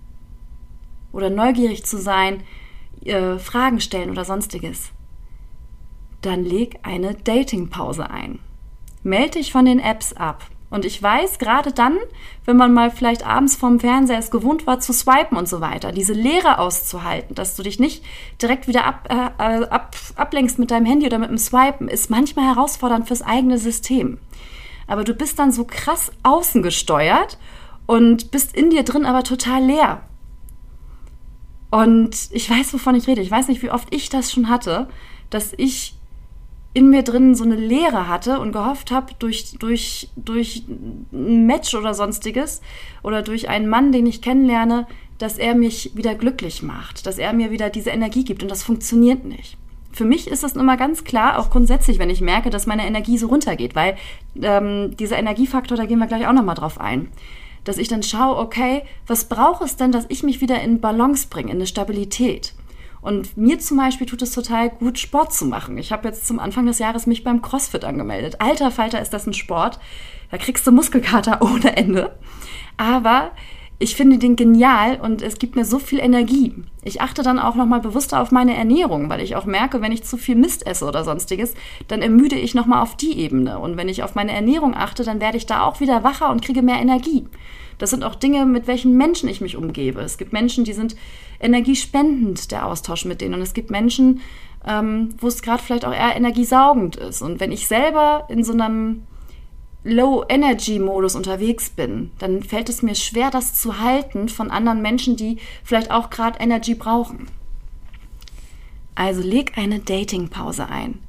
Oder 1.12 1.30
neugierig 1.30 1.86
zu 1.86 1.98
sein, 1.98 2.42
äh, 3.06 3.38
Fragen 3.38 3.80
stellen 3.80 4.10
oder 4.10 4.26
sonstiges. 4.26 4.92
Dann 6.22 6.44
leg 6.44 6.80
eine 6.84 7.14
Datingpause 7.14 8.10
ein. 8.10 8.40
Meld 9.04 9.36
dich 9.36 9.52
von 9.52 9.66
den 9.66 9.80
Apps 9.80 10.14
ab. 10.14 10.46
Und 10.72 10.86
ich 10.86 11.04
weiß, 11.04 11.38
gerade 11.38 11.74
dann, 11.74 11.98
wenn 12.46 12.56
man 12.56 12.74
mal 12.74 12.92
vielleicht 12.92 13.28
abends 13.28 13.58
vorm 13.58 13.82
Fernseher 13.82 14.18
es 14.18 14.32
gewohnt 14.32 14.66
war 14.66 14.80
zu 14.80 14.94
swipen 14.94 15.38
und 15.38 15.48
so 15.48 15.60
weiter, 15.60 15.92
diese 15.92 16.14
Leere 16.14 16.60
auszuhalten, 16.60 17.36
dass 17.36 17.58
du 17.58 17.64
dich 17.64 17.78
nicht 17.78 18.04
direkt 18.42 18.70
wieder 18.70 18.86
ab, 18.86 19.08
äh, 19.10 19.66
ab, 19.66 19.96
ablenkst 20.16 20.60
mit 20.60 20.72
deinem 20.72 20.86
Handy 20.86 21.06
oder 21.06 21.20
mit 21.20 21.30
dem 21.30 21.38
Swipen, 21.38 21.90
ist 21.90 22.10
manchmal 22.10 22.46
herausfordernd 22.46 23.06
fürs 23.06 23.22
eigene 23.22 23.58
System. 23.58 24.18
Aber 24.88 25.04
du 25.04 25.14
bist 25.14 25.38
dann 25.40 25.52
so 25.52 25.66
krass 25.66 26.12
außen 26.24 26.64
gesteuert 26.64 27.38
und 27.86 28.32
bist 28.32 28.56
in 28.56 28.70
dir 28.70 28.84
drin 28.84 29.06
aber 29.06 29.24
total 29.24 29.64
leer. 29.64 30.02
Und 31.70 32.30
ich 32.32 32.50
weiß, 32.50 32.74
wovon 32.74 32.96
ich 32.96 33.08
rede. 33.08 33.22
Ich 33.22 33.32
weiß 33.32 33.50
nicht, 33.50 33.62
wie 33.62 33.72
oft 33.72 33.94
ich 33.94 34.10
das 34.10 34.32
schon 34.32 34.48
hatte, 34.48 34.88
dass 35.30 35.54
ich 35.58 35.96
in 36.74 36.90
mir 36.90 37.04
drin 37.04 37.36
so 37.36 37.44
eine 37.44 37.56
Leere 37.56 38.08
hatte 38.08 38.40
und 38.40 38.54
gehofft 38.54 38.92
habe, 38.92 39.14
durch, 39.20 39.58
durch, 39.60 40.10
durch 40.16 40.64
ein 41.12 41.46
Match 41.46 41.76
oder 41.76 41.94
sonstiges 41.94 42.62
oder 43.04 43.22
durch 43.22 43.50
einen 43.50 43.68
Mann, 43.68 43.92
den 43.92 44.06
ich 44.06 44.22
kennenlerne, 44.22 44.88
dass 45.18 45.38
er 45.38 45.54
mich 45.54 45.92
wieder 45.96 46.16
glücklich 46.16 46.64
macht, 46.64 47.06
dass 47.06 47.18
er 47.18 47.34
mir 47.34 47.52
wieder 47.52 47.70
diese 47.70 47.90
Energie 47.90 48.24
gibt 48.24 48.42
und 48.42 48.50
das 48.50 48.64
funktioniert 48.64 49.26
nicht. 49.26 49.58
Für 49.92 50.06
mich 50.06 50.28
ist 50.28 50.44
das 50.44 50.56
immer 50.56 50.78
ganz 50.78 51.04
klar, 51.04 51.38
auch 51.38 51.50
grundsätzlich, 51.50 52.00
wenn 52.00 52.10
ich 52.10 52.22
merke, 52.22 52.50
dass 52.50 52.66
meine 52.66 52.88
Energie 52.88 53.18
so 53.18 53.28
runtergeht, 53.28 53.76
weil 53.76 53.98
ähm, 54.42 54.96
dieser 54.96 55.18
Energiefaktor, 55.18 55.76
da 55.76 55.86
gehen 55.86 56.00
wir 56.00 56.08
gleich 56.08 56.26
auch 56.28 56.34
nochmal 56.34 56.56
drauf 56.56 56.80
ein, 56.80 57.10
dass 57.66 57.78
ich 57.78 57.90
dann 57.90 58.02
schaue, 58.02 58.38
okay, 58.38 58.84
was 59.06 59.26
braucht 59.26 59.62
es 59.62 59.76
denn, 59.76 59.92
dass 59.92 60.06
ich 60.08 60.24
mich 60.24 60.40
wieder 60.40 60.62
in 60.62 60.80
Balance 60.80 61.28
bringe, 61.30 61.52
in 61.52 61.58
eine 61.58 61.68
Stabilität? 61.68 62.54
Und 63.02 63.36
mir 63.36 63.60
zum 63.60 63.78
Beispiel 63.78 64.06
tut 64.08 64.22
es 64.22 64.32
total 64.32 64.70
gut, 64.70 65.00
Sport 65.00 65.34
zu 65.34 65.46
machen. 65.46 65.78
Ich 65.78 65.92
habe 65.92 66.08
jetzt 66.08 66.28
zum 66.28 66.40
Anfang 66.40 66.68
des 66.68 66.80
Jahres 66.80 67.08
mich 67.08 67.24
beim 67.24 67.42
CrossFit 67.42 67.84
angemeldet. 67.84 68.36
Alter 68.40 68.70
Falter 68.70 69.02
ist 69.02 69.12
das 69.12 69.26
ein 69.26 69.34
Sport. 69.34 69.80
Da 70.30 70.38
kriegst 70.38 70.66
du 70.68 70.72
Muskelkater 70.72 71.42
ohne 71.42 71.76
Ende. 71.76 72.16
Aber 72.78 73.32
ich 73.82 73.96
finde 73.96 74.20
den 74.20 74.36
genial 74.36 75.00
und 75.02 75.24
es 75.24 75.40
gibt 75.40 75.56
mir 75.56 75.66
so 75.66 75.80
viel 75.80 75.98
Energie. 75.98 76.54
Ich 76.84 77.02
achte 77.02 77.24
dann 77.24 77.40
auch 77.40 77.56
nochmal 77.56 77.82
bewusster 77.82 78.22
auf 78.22 78.30
meine 78.30 78.56
Ernährung, 78.56 79.10
weil 79.10 79.22
ich 79.22 79.36
auch 79.36 79.46
merke, 79.46 79.82
wenn 79.82 79.92
ich 79.92 80.04
zu 80.04 80.18
viel 80.18 80.36
Mist 80.36 80.68
esse 80.68 80.86
oder 80.86 81.04
sonstiges, 81.04 81.56
dann 81.88 82.04
ermüde 82.04 82.36
ich 82.36 82.54
nochmal 82.54 82.84
auf 82.84 82.96
die 82.96 83.18
Ebene. 83.18 83.58
Und 83.58 83.78
wenn 83.78 83.90
ich 83.90 84.04
auf 84.04 84.14
meine 84.14 84.34
Ernährung 84.34 84.76
achte, 84.76 85.04
dann 85.04 85.20
werde 85.20 85.38
ich 85.38 85.48
da 85.48 85.64
auch 85.64 85.80
wieder 85.80 86.04
wacher 86.04 86.30
und 86.30 86.44
kriege 86.46 86.62
mehr 86.62 86.80
Energie. 86.80 87.26
Das 87.82 87.90
sind 87.90 88.04
auch 88.04 88.14
Dinge, 88.14 88.46
mit 88.46 88.68
welchen 88.68 88.96
Menschen 88.96 89.28
ich 89.28 89.42
mich 89.42 89.58
umgebe. 89.58 90.02
Es 90.02 90.20
gibt 90.20 90.34
Menschen, 90.34 90.66
die 90.66 90.74
sind 90.74 90.96
energiespendend, 91.40 92.52
der 92.52 92.68
Austausch 92.68 93.06
mit 93.06 93.22
denen. 93.22 93.34
Und 93.34 93.42
es 93.42 93.56
gibt 93.56 93.72
Menschen, 93.72 94.22
ähm, 94.68 95.16
wo 95.18 95.26
es 95.26 95.42
gerade 95.42 95.64
vielleicht 95.64 95.86
auch 95.86 95.92
eher 95.92 96.16
energiesaugend 96.16 96.96
ist. 96.96 97.24
Und 97.24 97.40
wenn 97.40 97.52
ich 97.52 97.68
selber 97.68 98.28
in 98.30 98.44
so 98.44 98.54
einem 98.54 99.08
Low-Energy-Modus 99.84 101.16
unterwegs 101.16 101.72
bin, 101.72 102.12
dann 102.20 102.44
fällt 102.44 102.70
es 102.70 102.84
mir 102.84 102.94
schwer, 102.94 103.32
das 103.32 103.60
zu 103.60 103.80
halten 103.80 104.30
von 104.30 104.52
anderen 104.52 104.84
Menschen, 104.84 105.16
die 105.16 105.40
vielleicht 105.64 105.90
auch 105.90 106.12
gerade 106.12 106.40
Energy 106.40 106.76
brauchen. 106.76 107.30
Also 108.94 109.24
leg 109.24 109.58
eine 109.58 109.80
Dating-Pause 109.80 110.70
ein 110.70 111.00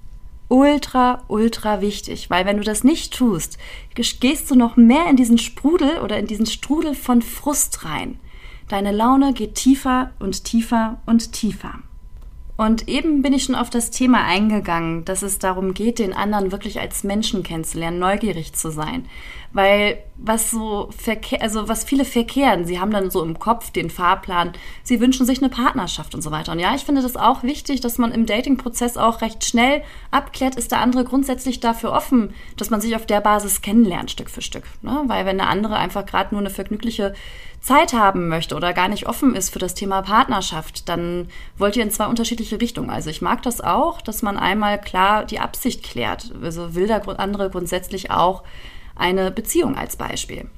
ultra, 0.52 1.22
ultra 1.28 1.80
wichtig, 1.80 2.28
weil 2.28 2.44
wenn 2.44 2.58
du 2.58 2.62
das 2.62 2.84
nicht 2.84 3.14
tust, 3.14 3.56
gehst 3.94 4.50
du 4.50 4.54
noch 4.54 4.76
mehr 4.76 5.06
in 5.08 5.16
diesen 5.16 5.38
Sprudel 5.38 5.98
oder 6.00 6.18
in 6.18 6.26
diesen 6.26 6.44
Strudel 6.44 6.94
von 6.94 7.22
Frust 7.22 7.86
rein. 7.86 8.20
Deine 8.68 8.92
Laune 8.92 9.32
geht 9.32 9.54
tiefer 9.54 10.10
und 10.18 10.44
tiefer 10.44 11.00
und 11.06 11.32
tiefer. 11.32 11.78
Und 12.58 12.86
eben 12.86 13.22
bin 13.22 13.32
ich 13.32 13.44
schon 13.44 13.54
auf 13.54 13.70
das 13.70 13.90
Thema 13.90 14.24
eingegangen, 14.24 15.06
dass 15.06 15.22
es 15.22 15.38
darum 15.38 15.72
geht, 15.72 15.98
den 15.98 16.12
anderen 16.12 16.52
wirklich 16.52 16.78
als 16.80 17.02
Menschen 17.02 17.42
kennenzulernen, 17.42 17.98
neugierig 17.98 18.52
zu 18.52 18.70
sein. 18.70 19.06
Weil 19.52 19.98
was 20.24 20.50
so 20.50 20.88
verkehr, 20.96 21.42
also 21.42 21.68
was 21.68 21.84
viele 21.84 22.04
verkehren, 22.04 22.64
sie 22.64 22.78
haben 22.78 22.92
dann 22.92 23.10
so 23.10 23.22
im 23.22 23.38
Kopf 23.38 23.70
den 23.70 23.90
Fahrplan, 23.90 24.52
sie 24.84 25.00
wünschen 25.00 25.26
sich 25.26 25.38
eine 25.38 25.48
Partnerschaft 25.48 26.14
und 26.14 26.22
so 26.22 26.30
weiter. 26.30 26.52
Und 26.52 26.60
ja, 26.60 26.74
ich 26.74 26.84
finde 26.84 27.02
das 27.02 27.16
auch 27.16 27.42
wichtig, 27.42 27.80
dass 27.80 27.98
man 27.98 28.12
im 28.12 28.26
Dating-Prozess 28.26 28.96
auch 28.96 29.20
recht 29.20 29.44
schnell 29.44 29.82
abklärt, 30.12 30.54
ist 30.54 30.70
der 30.70 30.80
andere 30.80 31.04
grundsätzlich 31.04 31.58
dafür 31.58 31.92
offen, 31.92 32.34
dass 32.56 32.70
man 32.70 32.80
sich 32.80 32.94
auf 32.94 33.04
der 33.04 33.20
Basis 33.20 33.62
kennenlernt, 33.62 34.12
Stück 34.12 34.30
für 34.30 34.42
Stück. 34.42 34.64
Ne? 34.82 35.02
Weil 35.06 35.26
wenn 35.26 35.38
der 35.38 35.48
andere 35.48 35.76
einfach 35.76 36.06
gerade 36.06 36.34
nur 36.34 36.40
eine 36.40 36.50
vergnügliche 36.50 37.14
Zeit 37.60 37.92
haben 37.92 38.28
möchte 38.28 38.54
oder 38.54 38.72
gar 38.72 38.88
nicht 38.88 39.06
offen 39.08 39.34
ist 39.34 39.50
für 39.50 39.60
das 39.60 39.74
Thema 39.74 40.02
Partnerschaft, 40.02 40.88
dann 40.88 41.28
wollt 41.56 41.76
ihr 41.76 41.82
in 41.82 41.90
zwei 41.90 42.06
unterschiedliche 42.06 42.60
Richtungen. 42.60 42.90
Also 42.90 43.10
ich 43.10 43.22
mag 43.22 43.42
das 43.42 43.60
auch, 43.60 44.00
dass 44.02 44.22
man 44.22 44.36
einmal 44.36 44.80
klar 44.80 45.24
die 45.24 45.40
Absicht 45.40 45.82
klärt. 45.82 46.32
Also 46.42 46.74
will 46.74 46.86
der 46.86 47.02
andere 47.20 47.50
grundsätzlich 47.50 48.10
auch 48.10 48.42
eine 49.02 49.30
Beziehung 49.30 49.76
als 49.76 49.96
Beispiel. 49.96 50.48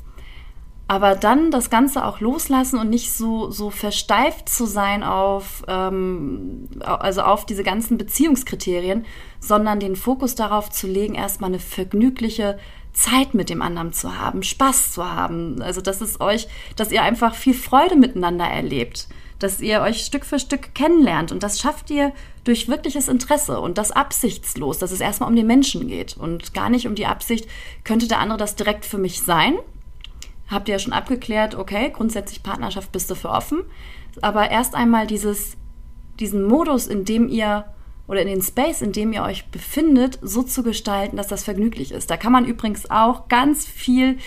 Aber 0.87 1.15
dann 1.15 1.51
das 1.51 1.71
Ganze 1.71 2.05
auch 2.05 2.21
loslassen 2.21 2.79
und 2.79 2.91
nicht 2.91 3.11
so, 3.11 3.51
so 3.51 3.71
versteift 3.71 4.51
zu 4.51 4.67
sein 4.67 5.03
auf, 5.03 5.65
ähm, 5.67 6.69
also 6.81 7.23
auf 7.23 7.47
diese 7.47 7.63
ganzen 7.63 7.97
Beziehungskriterien, 7.97 9.07
sondern 9.41 9.81
den 9.81 9.97
Fokus 9.97 10.35
darauf 10.35 10.69
zu 10.69 10.87
legen, 10.87 11.15
erstmal 11.15 11.49
eine 11.49 11.59
vergnügliche 11.59 12.59
Zeit 12.93 13.33
mit 13.33 13.49
dem 13.49 13.63
anderen 13.63 13.95
zu 13.95 14.19
haben, 14.19 14.43
Spaß 14.43 14.93
zu 14.93 15.11
haben. 15.11 15.63
Also, 15.63 15.81
dass 15.81 16.03
es 16.03 16.21
euch, 16.21 16.49
dass 16.77 16.93
ihr 16.93 17.03
einfach 17.03 17.35
viel 17.35 17.55
Freude 17.55 17.97
miteinander 17.97 18.45
erlebt, 18.45 19.09
dass 19.39 19.61
ihr 19.61 19.81
euch 19.81 20.05
Stück 20.05 20.25
für 20.25 20.39
Stück 20.39 20.75
kennenlernt. 20.75 21.33
Und 21.33 21.43
das 21.43 21.61
schafft 21.61 21.91
ihr 21.91 22.13
durch 22.45 22.69
wirkliches 22.69 23.09
Interesse 23.09 23.61
und 23.61 23.79
das 23.79 23.91
absichtslos, 23.91 24.79
dass 24.79 24.93
es 24.93 25.01
erstmal 25.01 25.29
um 25.29 25.37
den 25.37 25.47
Menschen 25.47 25.89
geht 25.89 26.17
und 26.17 26.55
gar 26.55 26.71
nicht 26.71 26.87
um 26.87 26.95
die 26.95 27.07
Absicht, 27.07 27.49
könnte 27.85 28.09
der 28.09 28.21
andere 28.21 28.39
das 28.39 28.57
direkt 28.57 28.85
für 28.85 28.99
mich 28.99 29.23
sein? 29.23 29.55
Habt 30.49 30.69
ihr 30.69 30.75
ja 30.75 30.79
schon 30.79 30.93
abgeklärt, 30.93 31.55
okay, 31.55 31.91
grundsätzlich 31.91 32.43
Partnerschaft 32.43 32.93
bist 32.93 33.11
du 33.11 33.15
für 33.15 33.31
offen. 33.31 33.65
Aber 34.21 34.51
erst 34.51 34.75
einmal 34.75 35.07
dieses, 35.07 35.57
diesen 36.21 36.45
Modus, 36.45 36.87
in 36.87 37.05
dem 37.05 37.29
ihr 37.29 37.65
oder 38.07 38.21
in 38.21 38.29
den 38.29 38.43
Space, 38.43 38.83
in 38.83 38.93
dem 38.93 39.13
ihr 39.13 39.23
euch 39.23 39.47
befindet, 39.47 40.19
so 40.21 40.43
zu 40.43 40.63
gestalten, 40.63 41.17
dass 41.17 41.29
das 41.29 41.45
vergnüglich 41.45 41.93
ist. 41.93 42.11
Da 42.11 42.17
kann 42.17 42.33
man 42.33 42.45
übrigens 42.45 42.91
auch 42.91 43.29
ganz 43.29 43.67
viel, 43.67 44.19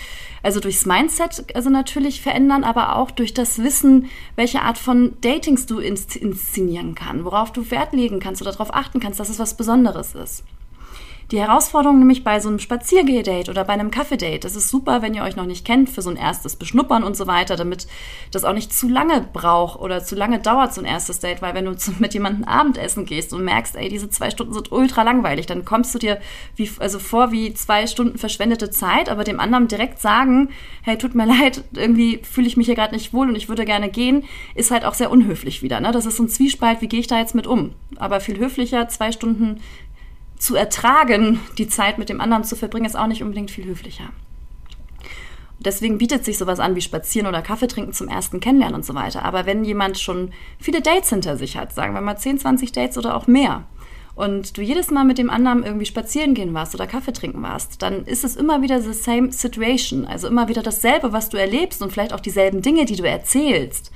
also 0.42 0.58
durchs 0.60 0.86
Mindset 0.86 1.54
also 1.54 1.70
natürlich 1.70 2.20
verändern, 2.20 2.64
aber 2.64 2.96
auch 2.96 3.10
durch 3.10 3.34
das 3.34 3.62
Wissen, 3.62 4.06
welche 4.34 4.62
Art 4.62 4.78
von 4.78 5.16
Datings 5.20 5.66
du 5.66 5.78
inszenieren 5.78 6.94
kannst, 6.94 7.24
worauf 7.24 7.52
du 7.52 7.70
Wert 7.70 7.92
legen 7.92 8.18
kannst 8.18 8.42
oder 8.42 8.52
darauf 8.52 8.74
achten 8.74 9.00
kannst, 9.00 9.20
dass 9.20 9.28
es 9.28 9.38
was 9.38 9.56
Besonderes 9.56 10.14
ist. 10.14 10.44
Die 11.30 11.40
Herausforderung 11.40 11.98
nämlich 11.98 12.24
bei 12.24 12.40
so 12.40 12.48
einem 12.48 12.58
Spaziergehdate 12.58 13.50
oder 13.50 13.62
bei 13.64 13.74
einem 13.74 13.90
Kaffee-Date, 13.90 14.44
das 14.44 14.56
ist 14.56 14.70
super, 14.70 15.02
wenn 15.02 15.12
ihr 15.12 15.24
euch 15.24 15.36
noch 15.36 15.44
nicht 15.44 15.66
kennt, 15.66 15.90
für 15.90 16.00
so 16.00 16.08
ein 16.08 16.16
erstes 16.16 16.56
Beschnuppern 16.56 17.02
und 17.02 17.18
so 17.18 17.26
weiter, 17.26 17.56
damit 17.56 17.86
das 18.30 18.44
auch 18.44 18.54
nicht 18.54 18.72
zu 18.72 18.88
lange 18.88 19.28
braucht 19.34 19.78
oder 19.78 20.02
zu 20.02 20.14
lange 20.14 20.38
dauert, 20.38 20.72
so 20.72 20.80
ein 20.80 20.86
erstes 20.86 21.20
Date, 21.20 21.42
weil 21.42 21.52
wenn 21.52 21.66
du 21.66 21.74
mit 21.98 22.14
jemandem 22.14 22.44
Abendessen 22.44 23.04
gehst 23.04 23.34
und 23.34 23.44
merkst, 23.44 23.76
ey, 23.76 23.90
diese 23.90 24.08
zwei 24.08 24.30
Stunden 24.30 24.54
sind 24.54 24.72
ultra 24.72 25.02
langweilig, 25.02 25.44
dann 25.44 25.66
kommst 25.66 25.94
du 25.94 25.98
dir 25.98 26.18
wie, 26.56 26.70
also 26.78 26.98
vor 26.98 27.30
wie 27.30 27.52
zwei 27.52 27.86
Stunden 27.86 28.16
verschwendete 28.16 28.70
Zeit, 28.70 29.10
aber 29.10 29.22
dem 29.22 29.38
anderen 29.38 29.68
direkt 29.68 30.00
sagen, 30.00 30.48
hey, 30.80 30.96
tut 30.96 31.14
mir 31.14 31.26
leid, 31.40 31.62
irgendwie 31.74 32.20
fühle 32.22 32.46
ich 32.46 32.56
mich 32.56 32.68
hier 32.68 32.74
gerade 32.74 32.94
nicht 32.94 33.12
wohl 33.12 33.28
und 33.28 33.36
ich 33.36 33.50
würde 33.50 33.66
gerne 33.66 33.90
gehen, 33.90 34.24
ist 34.54 34.70
halt 34.70 34.86
auch 34.86 34.94
sehr 34.94 35.10
unhöflich 35.10 35.62
wieder. 35.62 35.78
Ne? 35.80 35.92
Das 35.92 36.06
ist 36.06 36.16
so 36.16 36.22
ein 36.22 36.30
Zwiespalt, 36.30 36.80
wie 36.80 36.88
gehe 36.88 37.00
ich 37.00 37.06
da 37.06 37.18
jetzt 37.18 37.34
mit 37.34 37.46
um? 37.46 37.74
Aber 37.96 38.20
viel 38.20 38.38
höflicher, 38.38 38.88
zwei 38.88 39.12
Stunden 39.12 39.60
zu 40.38 40.54
ertragen, 40.56 41.40
die 41.58 41.68
Zeit 41.68 41.98
mit 41.98 42.08
dem 42.08 42.20
anderen 42.20 42.44
zu 42.44 42.56
verbringen, 42.56 42.86
ist 42.86 42.96
auch 42.96 43.06
nicht 43.06 43.22
unbedingt 43.22 43.50
viel 43.50 43.64
höflicher. 43.64 44.10
Deswegen 45.60 45.98
bietet 45.98 46.24
sich 46.24 46.38
sowas 46.38 46.60
an 46.60 46.76
wie 46.76 46.80
Spazieren 46.80 47.26
oder 47.26 47.42
Kaffee 47.42 47.66
trinken 47.66 47.92
zum 47.92 48.08
ersten 48.08 48.38
Kennenlernen 48.38 48.76
und 48.76 48.84
so 48.84 48.94
weiter. 48.94 49.24
Aber 49.24 49.44
wenn 49.44 49.64
jemand 49.64 49.98
schon 49.98 50.30
viele 50.60 50.80
Dates 50.80 51.10
hinter 51.10 51.36
sich 51.36 51.56
hat, 51.56 51.74
sagen 51.74 51.94
wir 51.94 52.00
mal 52.00 52.16
10, 52.16 52.38
20 52.38 52.70
Dates 52.70 52.96
oder 52.96 53.16
auch 53.16 53.26
mehr, 53.26 53.64
und 54.18 54.56
du 54.56 54.62
jedes 54.62 54.90
Mal 54.90 55.04
mit 55.04 55.16
dem 55.16 55.30
anderen 55.30 55.62
irgendwie 55.62 55.86
spazieren 55.86 56.34
gehen 56.34 56.52
warst 56.52 56.74
oder 56.74 56.88
Kaffee 56.88 57.12
trinken 57.12 57.40
warst, 57.40 57.82
dann 57.82 58.04
ist 58.04 58.24
es 58.24 58.34
immer 58.34 58.62
wieder 58.62 58.80
the 58.80 58.92
same 58.92 59.30
situation. 59.30 60.04
Also 60.06 60.26
immer 60.26 60.48
wieder 60.48 60.60
dasselbe, 60.60 61.12
was 61.12 61.28
du 61.28 61.36
erlebst 61.36 61.82
und 61.82 61.92
vielleicht 61.92 62.12
auch 62.12 62.18
dieselben 62.18 62.60
Dinge, 62.60 62.84
die 62.84 62.96
du 62.96 63.04
erzählst. 63.04 63.92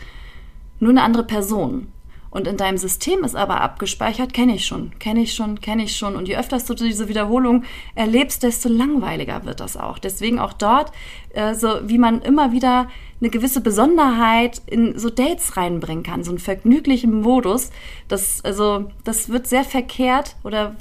Nur 0.79 0.91
eine 0.91 1.03
andere 1.03 1.25
Person. 1.25 1.89
Und 2.33 2.49
in 2.49 2.57
deinem 2.57 2.79
System 2.79 3.23
ist 3.23 3.37
aber 3.37 3.61
abgespeichert, 3.61 4.33
kenne 4.33 4.57
ich 4.57 4.67
schon, 4.67 4.99
kenne 4.99 5.21
ich 5.21 5.35
schon, 5.35 5.61
kenne 5.61 5.85
ich 5.85 5.97
schon. 5.97 6.17
Und 6.17 6.27
je 6.27 6.37
öfter 6.37 6.59
du 6.59 6.75
diese 6.75 7.09
Wiederholung 7.09 7.63
erlebst, 7.95 8.43
desto 8.43 8.69
langweiliger 8.69 9.45
wird 9.45 9.61
das 9.61 9.77
auch. 9.77 9.99
Deswegen 9.99 10.41
auch 10.41 10.53
dort, 10.53 10.91
äh, 11.35 11.55
so 11.55 11.69
wie 11.85 11.99
man 11.99 12.23
immer 12.23 12.53
wieder 12.53 12.89
eine 13.21 13.31
gewisse 13.31 13.61
Besonderheit 13.61 14.61
in 14.67 14.99
so 14.99 15.11
Dates 15.11 15.57
reinbringen 15.57 16.03
kann, 16.03 16.25
so 16.25 16.31
einen 16.33 16.41
vergnüglichen 16.41 17.21
Modus. 17.21 17.71
Das, 18.09 18.45
also, 18.45 18.91
das 19.05 19.29
wird 19.29 19.47
sehr 19.47 19.65
verkehrt 19.65 20.35
oder 20.43 20.75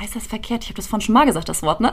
heißt 0.00 0.16
das 0.16 0.26
verkehrt? 0.26 0.64
Ich 0.64 0.70
habe 0.70 0.76
das 0.76 0.86
vorhin 0.86 1.04
schon 1.04 1.12
mal 1.12 1.26
gesagt, 1.26 1.48
das 1.48 1.62
Wort, 1.62 1.80
ne? 1.80 1.92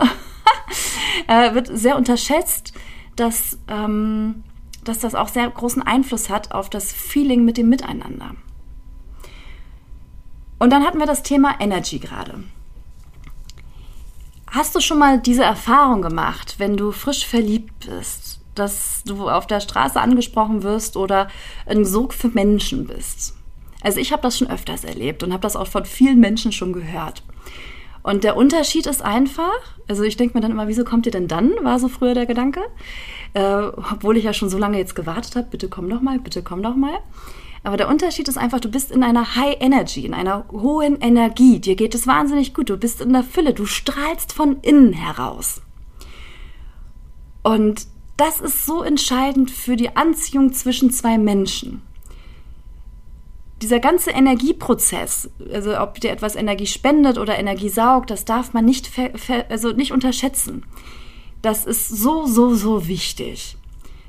äh, 1.27 1.53
wird 1.53 1.67
sehr 1.67 1.97
unterschätzt 1.97 2.73
dass, 3.15 3.57
ähm, 3.67 4.43
dass 4.83 4.99
das 4.99 5.15
auch 5.15 5.27
sehr 5.27 5.49
großen 5.49 5.81
Einfluss 5.81 6.29
hat 6.29 6.51
auf 6.51 6.69
das 6.69 6.91
Feeling 6.91 7.45
mit 7.45 7.57
dem 7.57 7.69
Miteinander. 7.69 8.35
Und 10.63 10.69
dann 10.69 10.85
hatten 10.85 10.99
wir 10.99 11.05
das 11.05 11.23
Thema 11.23 11.59
Energy 11.59 11.99
gerade. 11.99 12.41
Hast 14.47 14.73
du 14.73 14.79
schon 14.79 14.97
mal 14.97 15.19
diese 15.19 15.43
Erfahrung 15.43 16.01
gemacht, 16.01 16.55
wenn 16.57 16.77
du 16.77 16.93
frisch 16.93 17.27
verliebt 17.27 17.85
bist, 17.85 18.39
dass 18.55 19.03
du 19.05 19.27
auf 19.27 19.45
der 19.45 19.59
Straße 19.59 19.99
angesprochen 19.99 20.63
wirst 20.63 20.95
oder 20.95 21.27
ein 21.65 21.83
Sog 21.83 22.13
für 22.13 22.29
Menschen 22.29 22.87
bist? 22.87 23.35
Also 23.81 23.99
ich 23.99 24.13
habe 24.13 24.21
das 24.21 24.37
schon 24.37 24.49
öfters 24.49 24.85
erlebt 24.85 25.21
und 25.21 25.33
habe 25.33 25.41
das 25.41 25.57
auch 25.57 25.67
von 25.67 25.83
vielen 25.83 26.21
Menschen 26.21 26.53
schon 26.53 26.71
gehört. 26.71 27.23
Und 28.01 28.23
der 28.23 28.37
Unterschied 28.37 28.85
ist 28.85 29.01
einfach, 29.01 29.51
also 29.89 30.03
ich 30.03 30.15
denke 30.15 30.37
mir 30.37 30.41
dann 30.41 30.51
immer, 30.51 30.69
wieso 30.69 30.85
kommt 30.85 31.05
ihr 31.05 31.11
denn 31.11 31.27
dann, 31.27 31.51
war 31.63 31.77
so 31.77 31.89
früher 31.89 32.13
der 32.13 32.25
Gedanke. 32.25 32.61
Äh, 33.33 33.63
obwohl 33.91 34.15
ich 34.15 34.23
ja 34.23 34.31
schon 34.31 34.49
so 34.49 34.57
lange 34.57 34.77
jetzt 34.77 34.95
gewartet 34.95 35.35
habe, 35.35 35.47
bitte 35.51 35.67
komm 35.67 35.89
doch 35.89 35.99
mal, 35.99 36.19
bitte 36.19 36.41
komm 36.41 36.63
doch 36.63 36.77
mal. 36.77 36.99
Aber 37.63 37.77
der 37.77 37.87
Unterschied 37.87 38.27
ist 38.27 38.37
einfach, 38.37 38.59
du 38.59 38.69
bist 38.69 38.91
in 38.91 39.03
einer 39.03 39.35
High 39.35 39.57
Energy, 39.59 40.05
in 40.05 40.13
einer 40.13 40.45
hohen 40.51 40.99
Energie. 40.99 41.59
Dir 41.59 41.75
geht 41.75 41.95
es 41.95 42.07
wahnsinnig 42.07 42.53
gut. 42.53 42.69
Du 42.69 42.77
bist 42.77 42.99
in 42.99 43.13
der 43.13 43.23
Fülle. 43.23 43.53
Du 43.53 43.65
strahlst 43.65 44.33
von 44.33 44.59
innen 44.61 44.91
heraus. 44.91 45.61
Und 47.41 47.87
das 48.17 48.41
ist 48.41 48.65
so 48.65 48.83
entscheidend 48.83 49.49
für 49.49 49.75
die 49.75 49.95
Anziehung 49.95 50.53
zwischen 50.53 50.91
zwei 50.91 51.17
Menschen 51.17 51.81
dieser 53.63 53.79
ganze 53.79 54.11
Energieprozess, 54.11 55.29
also 55.51 55.79
ob 55.79 55.99
dir 55.99 56.11
etwas 56.11 56.35
Energie 56.35 56.67
spendet 56.67 57.17
oder 57.17 57.39
Energie 57.39 57.69
saugt, 57.69 58.11
das 58.11 58.25
darf 58.25 58.53
man 58.53 58.65
nicht, 58.65 58.91
also 59.49 59.71
nicht 59.71 59.93
unterschätzen. 59.93 60.65
Das 61.41 61.65
ist 61.65 61.87
so, 61.87 62.25
so, 62.27 62.53
so 62.55 62.87
wichtig. 62.87 63.57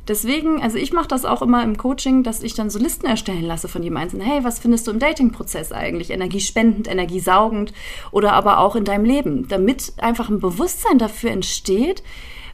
Deswegen, 0.07 0.61
also 0.63 0.77
ich 0.77 0.93
mache 0.93 1.09
das 1.09 1.25
auch 1.25 1.41
immer 1.41 1.63
im 1.63 1.79
Coaching, 1.79 2.23
dass 2.23 2.43
ich 2.43 2.55
dann 2.55 2.69
so 2.69 2.79
Listen 2.79 3.07
erstellen 3.07 3.45
lasse 3.45 3.69
von 3.69 3.83
jedem 3.83 3.97
Einzelnen. 3.97 4.27
Hey, 4.27 4.45
was 4.45 4.59
findest 4.59 4.87
du 4.87 4.91
im 4.91 4.99
Dating-Prozess 4.99 5.73
eigentlich? 5.73 6.11
Energiespendend, 6.11 6.89
energiesaugend 6.89 7.73
oder 8.11 8.35
aber 8.35 8.59
auch 8.59 8.77
in 8.77 8.85
deinem 8.85 9.07
Leben, 9.07 9.49
damit 9.49 9.95
einfach 9.99 10.29
ein 10.29 10.41
Bewusstsein 10.41 10.99
dafür 10.99 11.31
entsteht, 11.31 12.03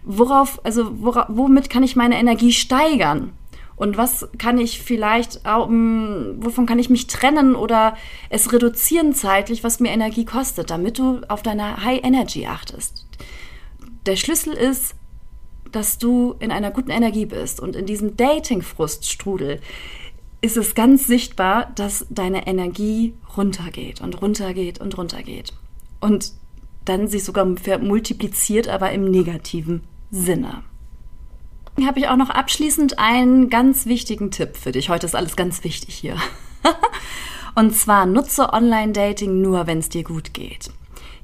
worauf, 0.04 0.64
also 0.64 1.02
wora, 1.02 1.26
womit 1.28 1.70
kann 1.70 1.82
ich 1.82 1.96
meine 1.96 2.18
Energie 2.18 2.52
steigern? 2.52 3.32
Und 3.74 3.96
was 3.96 4.28
kann 4.36 4.58
ich 4.58 4.82
vielleicht, 4.82 5.40
um, 5.48 6.34
wovon 6.36 6.66
kann 6.66 6.78
ich 6.78 6.90
mich 6.90 7.06
trennen 7.06 7.56
oder 7.56 7.96
es 8.28 8.52
reduzieren 8.52 9.14
zeitlich, 9.14 9.64
was 9.64 9.80
mir 9.80 9.90
Energie 9.90 10.26
kostet, 10.26 10.70
damit 10.70 10.98
du 10.98 11.22
auf 11.28 11.42
deine 11.42 11.82
High 11.82 12.04
Energy 12.04 12.46
achtest. 12.46 13.06
Der 14.04 14.16
Schlüssel 14.16 14.52
ist, 14.52 14.94
dass 15.72 15.98
du 15.98 16.35
in 16.38 16.50
einer 16.50 16.70
guten 16.70 16.90
Energie 16.90 17.26
bist 17.26 17.61
und 17.61 17.76
in 17.76 17.87
diesem 17.87 18.16
Dating-Fruststrudel 18.16 19.61
ist 20.42 20.56
es 20.56 20.74
ganz 20.74 21.06
sichtbar, 21.06 21.70
dass 21.74 22.06
deine 22.09 22.46
Energie 22.46 23.14
runtergeht 23.37 24.00
und 24.00 24.20
runtergeht 24.22 24.80
und 24.80 24.96
runtergeht. 24.96 25.52
Und 26.00 26.33
dann 26.87 27.09
sich 27.09 27.24
sogar 27.24 27.44
multipliziert, 27.44 28.68
aber 28.68 28.90
im 28.92 29.11
negativen 29.11 29.83
Sinne 30.11 30.62
habe 31.87 32.00
ich 32.00 32.09
auch 32.09 32.16
noch 32.16 32.30
abschließend 32.30 32.98
einen 32.98 33.50
ganz 33.50 33.87
wichtigen 33.87 34.30
Tipp 34.30 34.56
für 34.56 34.72
dich. 34.72 34.88
Heute 34.88 35.06
ist 35.06 35.14
alles 35.14 35.37
ganz 35.37 35.64
wichtig 35.64 35.94
hier. 35.94 36.16
Und 37.54 37.74
zwar 37.74 38.06
nutze 38.06 38.52
Online-Dating 38.52 39.40
nur, 39.40 39.66
wenn 39.66 39.78
es 39.78 39.88
dir 39.88 40.04
gut 40.04 40.35
geht. 40.35 40.70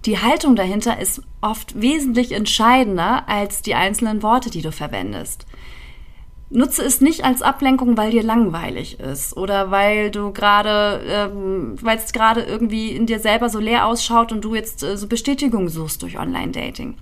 Die 0.06 0.18
Haltung 0.18 0.54
dahinter 0.54 1.00
ist 1.00 1.20
oft 1.40 1.80
wesentlich 1.80 2.30
entscheidender 2.30 3.28
als 3.28 3.62
die 3.62 3.74
einzelnen 3.74 4.22
Worte, 4.22 4.50
die 4.50 4.62
du 4.62 4.70
verwendest. 4.70 5.46
Nutze 6.48 6.84
es 6.84 7.00
nicht 7.00 7.24
als 7.24 7.42
Ablenkung, 7.42 7.96
weil 7.96 8.12
dir 8.12 8.22
langweilig 8.22 9.00
ist 9.00 9.36
oder 9.36 9.72
weil 9.72 10.12
du 10.12 10.32
gerade, 10.32 11.02
ähm, 11.08 11.74
weil 11.82 11.98
es 11.98 12.12
gerade 12.12 12.42
irgendwie 12.42 12.92
in 12.92 13.06
dir 13.06 13.18
selber 13.18 13.48
so 13.48 13.58
leer 13.58 13.84
ausschaut 13.84 14.30
und 14.30 14.44
du 14.44 14.54
jetzt 14.54 14.84
äh, 14.84 14.96
so 14.96 15.08
Bestätigung 15.08 15.68
suchst 15.68 16.02
durch 16.02 16.16
Online-Dating. 16.16 16.94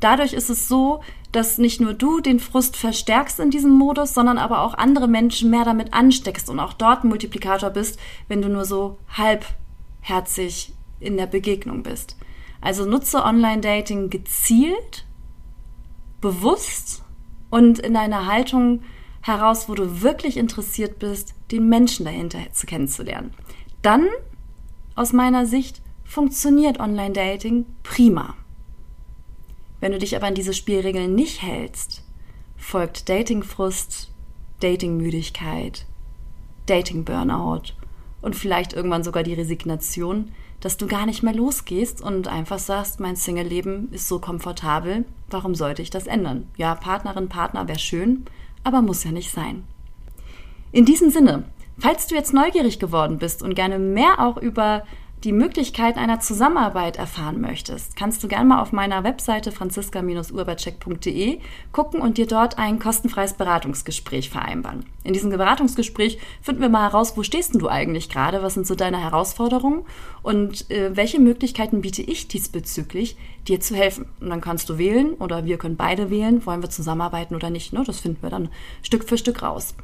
Dadurch 0.00 0.32
ist 0.32 0.50
es 0.50 0.66
so, 0.66 1.00
dass 1.30 1.58
nicht 1.58 1.80
nur 1.80 1.94
du 1.94 2.20
den 2.20 2.40
Frust 2.40 2.76
verstärkst 2.76 3.38
in 3.38 3.52
diesem 3.52 3.70
Modus, 3.70 4.14
sondern 4.14 4.36
aber 4.36 4.62
auch 4.62 4.74
andere 4.74 5.06
Menschen 5.06 5.48
mehr 5.48 5.64
damit 5.64 5.94
ansteckst 5.94 6.50
und 6.50 6.58
auch 6.58 6.72
dort 6.72 7.04
Multiplikator 7.04 7.70
bist, 7.70 8.00
wenn 8.26 8.42
du 8.42 8.48
nur 8.48 8.64
so 8.64 8.98
halbherzig 9.16 10.72
in 10.98 11.16
der 11.16 11.26
Begegnung 11.26 11.84
bist. 11.84 12.16
Also 12.60 12.84
nutze 12.84 13.24
Online-Dating 13.24 14.10
gezielt, 14.10 15.06
bewusst 16.20 17.04
und 17.50 17.78
in 17.78 17.96
einer 17.96 18.26
Haltung 18.26 18.82
heraus, 19.22 19.68
wo 19.68 19.74
du 19.74 20.02
wirklich 20.02 20.36
interessiert 20.36 20.98
bist, 20.98 21.34
den 21.50 21.68
Menschen 21.68 22.04
dahinter 22.04 22.38
zu 22.52 22.66
kennenzulernen. 22.66 23.32
Dann, 23.82 24.08
aus 24.94 25.12
meiner 25.12 25.46
Sicht, 25.46 25.82
funktioniert 26.04 26.80
Online-Dating 26.80 27.66
prima. 27.82 28.34
Wenn 29.80 29.92
du 29.92 29.98
dich 29.98 30.16
aber 30.16 30.26
an 30.26 30.34
diese 30.34 30.54
Spielregeln 30.54 31.14
nicht 31.14 31.42
hältst, 31.42 32.02
folgt 32.56 33.08
Datingfrust, 33.08 34.10
Datingmüdigkeit, 34.60 35.86
Dating-Burnout 36.66 37.74
und 38.20 38.34
vielleicht 38.34 38.72
irgendwann 38.72 39.04
sogar 39.04 39.22
die 39.22 39.34
Resignation, 39.34 40.32
dass 40.60 40.76
du 40.76 40.86
gar 40.86 41.06
nicht 41.06 41.22
mehr 41.22 41.34
losgehst 41.34 42.02
und 42.02 42.28
einfach 42.28 42.58
sagst, 42.58 43.00
mein 43.00 43.16
Single-Leben 43.16 43.92
ist 43.92 44.08
so 44.08 44.18
komfortabel, 44.18 45.04
warum 45.30 45.54
sollte 45.54 45.82
ich 45.82 45.90
das 45.90 46.06
ändern? 46.06 46.48
Ja, 46.56 46.74
Partnerin, 46.74 47.28
Partner 47.28 47.68
wäre 47.68 47.78
schön, 47.78 48.24
aber 48.64 48.82
muss 48.82 49.04
ja 49.04 49.12
nicht 49.12 49.30
sein. 49.30 49.64
In 50.72 50.84
diesem 50.84 51.10
Sinne, 51.10 51.44
falls 51.78 52.06
du 52.08 52.14
jetzt 52.14 52.34
neugierig 52.34 52.78
geworden 52.78 53.18
bist 53.18 53.42
und 53.42 53.54
gerne 53.54 53.78
mehr 53.78 54.18
auch 54.18 54.36
über 54.36 54.84
die 55.24 55.32
Möglichkeit 55.32 55.96
einer 55.96 56.20
Zusammenarbeit 56.20 56.96
erfahren 56.96 57.40
möchtest, 57.40 57.96
kannst 57.96 58.22
du 58.22 58.28
gerne 58.28 58.44
mal 58.44 58.62
auf 58.62 58.72
meiner 58.72 59.02
Webseite 59.02 59.50
franziska-urbercheck.de 59.50 61.40
gucken 61.72 62.00
und 62.00 62.18
dir 62.18 62.26
dort 62.26 62.58
ein 62.58 62.78
kostenfreies 62.78 63.32
Beratungsgespräch 63.34 64.30
vereinbaren. 64.30 64.86
In 65.02 65.14
diesem 65.14 65.30
Beratungsgespräch 65.30 66.18
finden 66.40 66.62
wir 66.62 66.68
mal 66.68 66.90
heraus, 66.90 67.16
wo 67.16 67.24
stehst 67.24 67.60
du 67.60 67.68
eigentlich 67.68 68.08
gerade, 68.08 68.42
was 68.42 68.54
sind 68.54 68.66
so 68.66 68.76
deine 68.76 68.98
Herausforderungen 68.98 69.84
und 70.22 70.70
äh, 70.70 70.96
welche 70.96 71.18
Möglichkeiten 71.18 71.80
biete 71.80 72.02
ich 72.02 72.28
diesbezüglich, 72.28 73.16
dir 73.48 73.60
zu 73.60 73.74
helfen. 73.74 74.06
Und 74.20 74.30
dann 74.30 74.40
kannst 74.40 74.68
du 74.68 74.78
wählen 74.78 75.14
oder 75.14 75.44
wir 75.44 75.58
können 75.58 75.76
beide 75.76 76.10
wählen, 76.10 76.46
wollen 76.46 76.62
wir 76.62 76.70
zusammenarbeiten 76.70 77.34
oder 77.34 77.50
nicht. 77.50 77.72
Ne? 77.72 77.82
Das 77.84 78.00
finden 78.00 78.22
wir 78.22 78.30
dann 78.30 78.50
Stück 78.82 79.08
für 79.08 79.18
Stück 79.18 79.42
raus. 79.42 79.74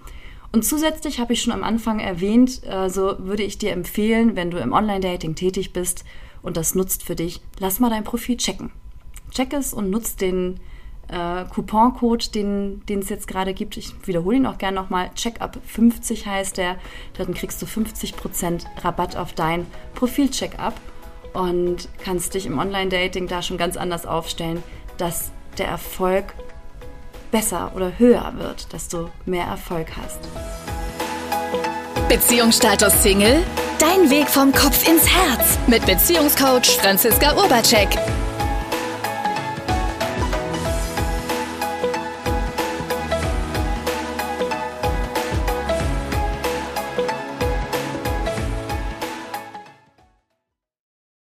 Und 0.54 0.62
zusätzlich 0.64 1.18
habe 1.18 1.32
ich 1.32 1.42
schon 1.42 1.52
am 1.52 1.64
Anfang 1.64 1.98
erwähnt, 1.98 2.62
also 2.68 3.16
würde 3.18 3.42
ich 3.42 3.58
dir 3.58 3.72
empfehlen, 3.72 4.36
wenn 4.36 4.52
du 4.52 4.58
im 4.58 4.72
Online-Dating 4.72 5.34
tätig 5.34 5.72
bist 5.72 6.04
und 6.42 6.56
das 6.56 6.76
nutzt 6.76 7.02
für 7.02 7.16
dich, 7.16 7.40
lass 7.58 7.80
mal 7.80 7.90
dein 7.90 8.04
Profil 8.04 8.36
checken. 8.36 8.70
Check 9.32 9.52
es 9.52 9.74
und 9.74 9.90
nutzt 9.90 10.20
den 10.20 10.60
äh, 11.08 11.44
Couponcode, 11.52 12.36
den 12.36 12.82
es 12.88 13.08
jetzt 13.08 13.26
gerade 13.26 13.52
gibt. 13.52 13.76
Ich 13.76 14.06
wiederhole 14.06 14.36
ihn 14.36 14.46
auch 14.46 14.56
gerne 14.56 14.76
nochmal. 14.76 15.10
Checkup50 15.16 16.24
heißt 16.24 16.56
der. 16.56 16.76
Dann 17.18 17.34
kriegst 17.34 17.60
du 17.60 17.66
50% 17.66 18.64
Rabatt 18.84 19.16
auf 19.16 19.32
dein 19.32 19.66
Profil-Checkup 19.96 20.74
und 21.32 21.88
kannst 22.04 22.34
dich 22.34 22.46
im 22.46 22.60
Online-Dating 22.60 23.26
da 23.26 23.42
schon 23.42 23.58
ganz 23.58 23.76
anders 23.76 24.06
aufstellen, 24.06 24.62
dass 24.98 25.32
der 25.58 25.66
Erfolg 25.66 26.32
besser 27.34 27.72
oder 27.74 27.98
höher 27.98 28.32
wird, 28.36 28.72
dass 28.72 28.86
du 28.86 29.10
mehr 29.26 29.44
Erfolg 29.44 29.88
hast. 30.00 30.20
Beziehungsstatus 32.08 33.02
Single? 33.02 33.42
Dein 33.80 34.08
Weg 34.08 34.28
vom 34.28 34.52
Kopf 34.52 34.88
ins 34.88 35.08
Herz 35.08 35.58
mit 35.66 35.84
Beziehungscoach 35.84 36.78
Franziska 36.80 37.34
Urbacek. 37.34 37.88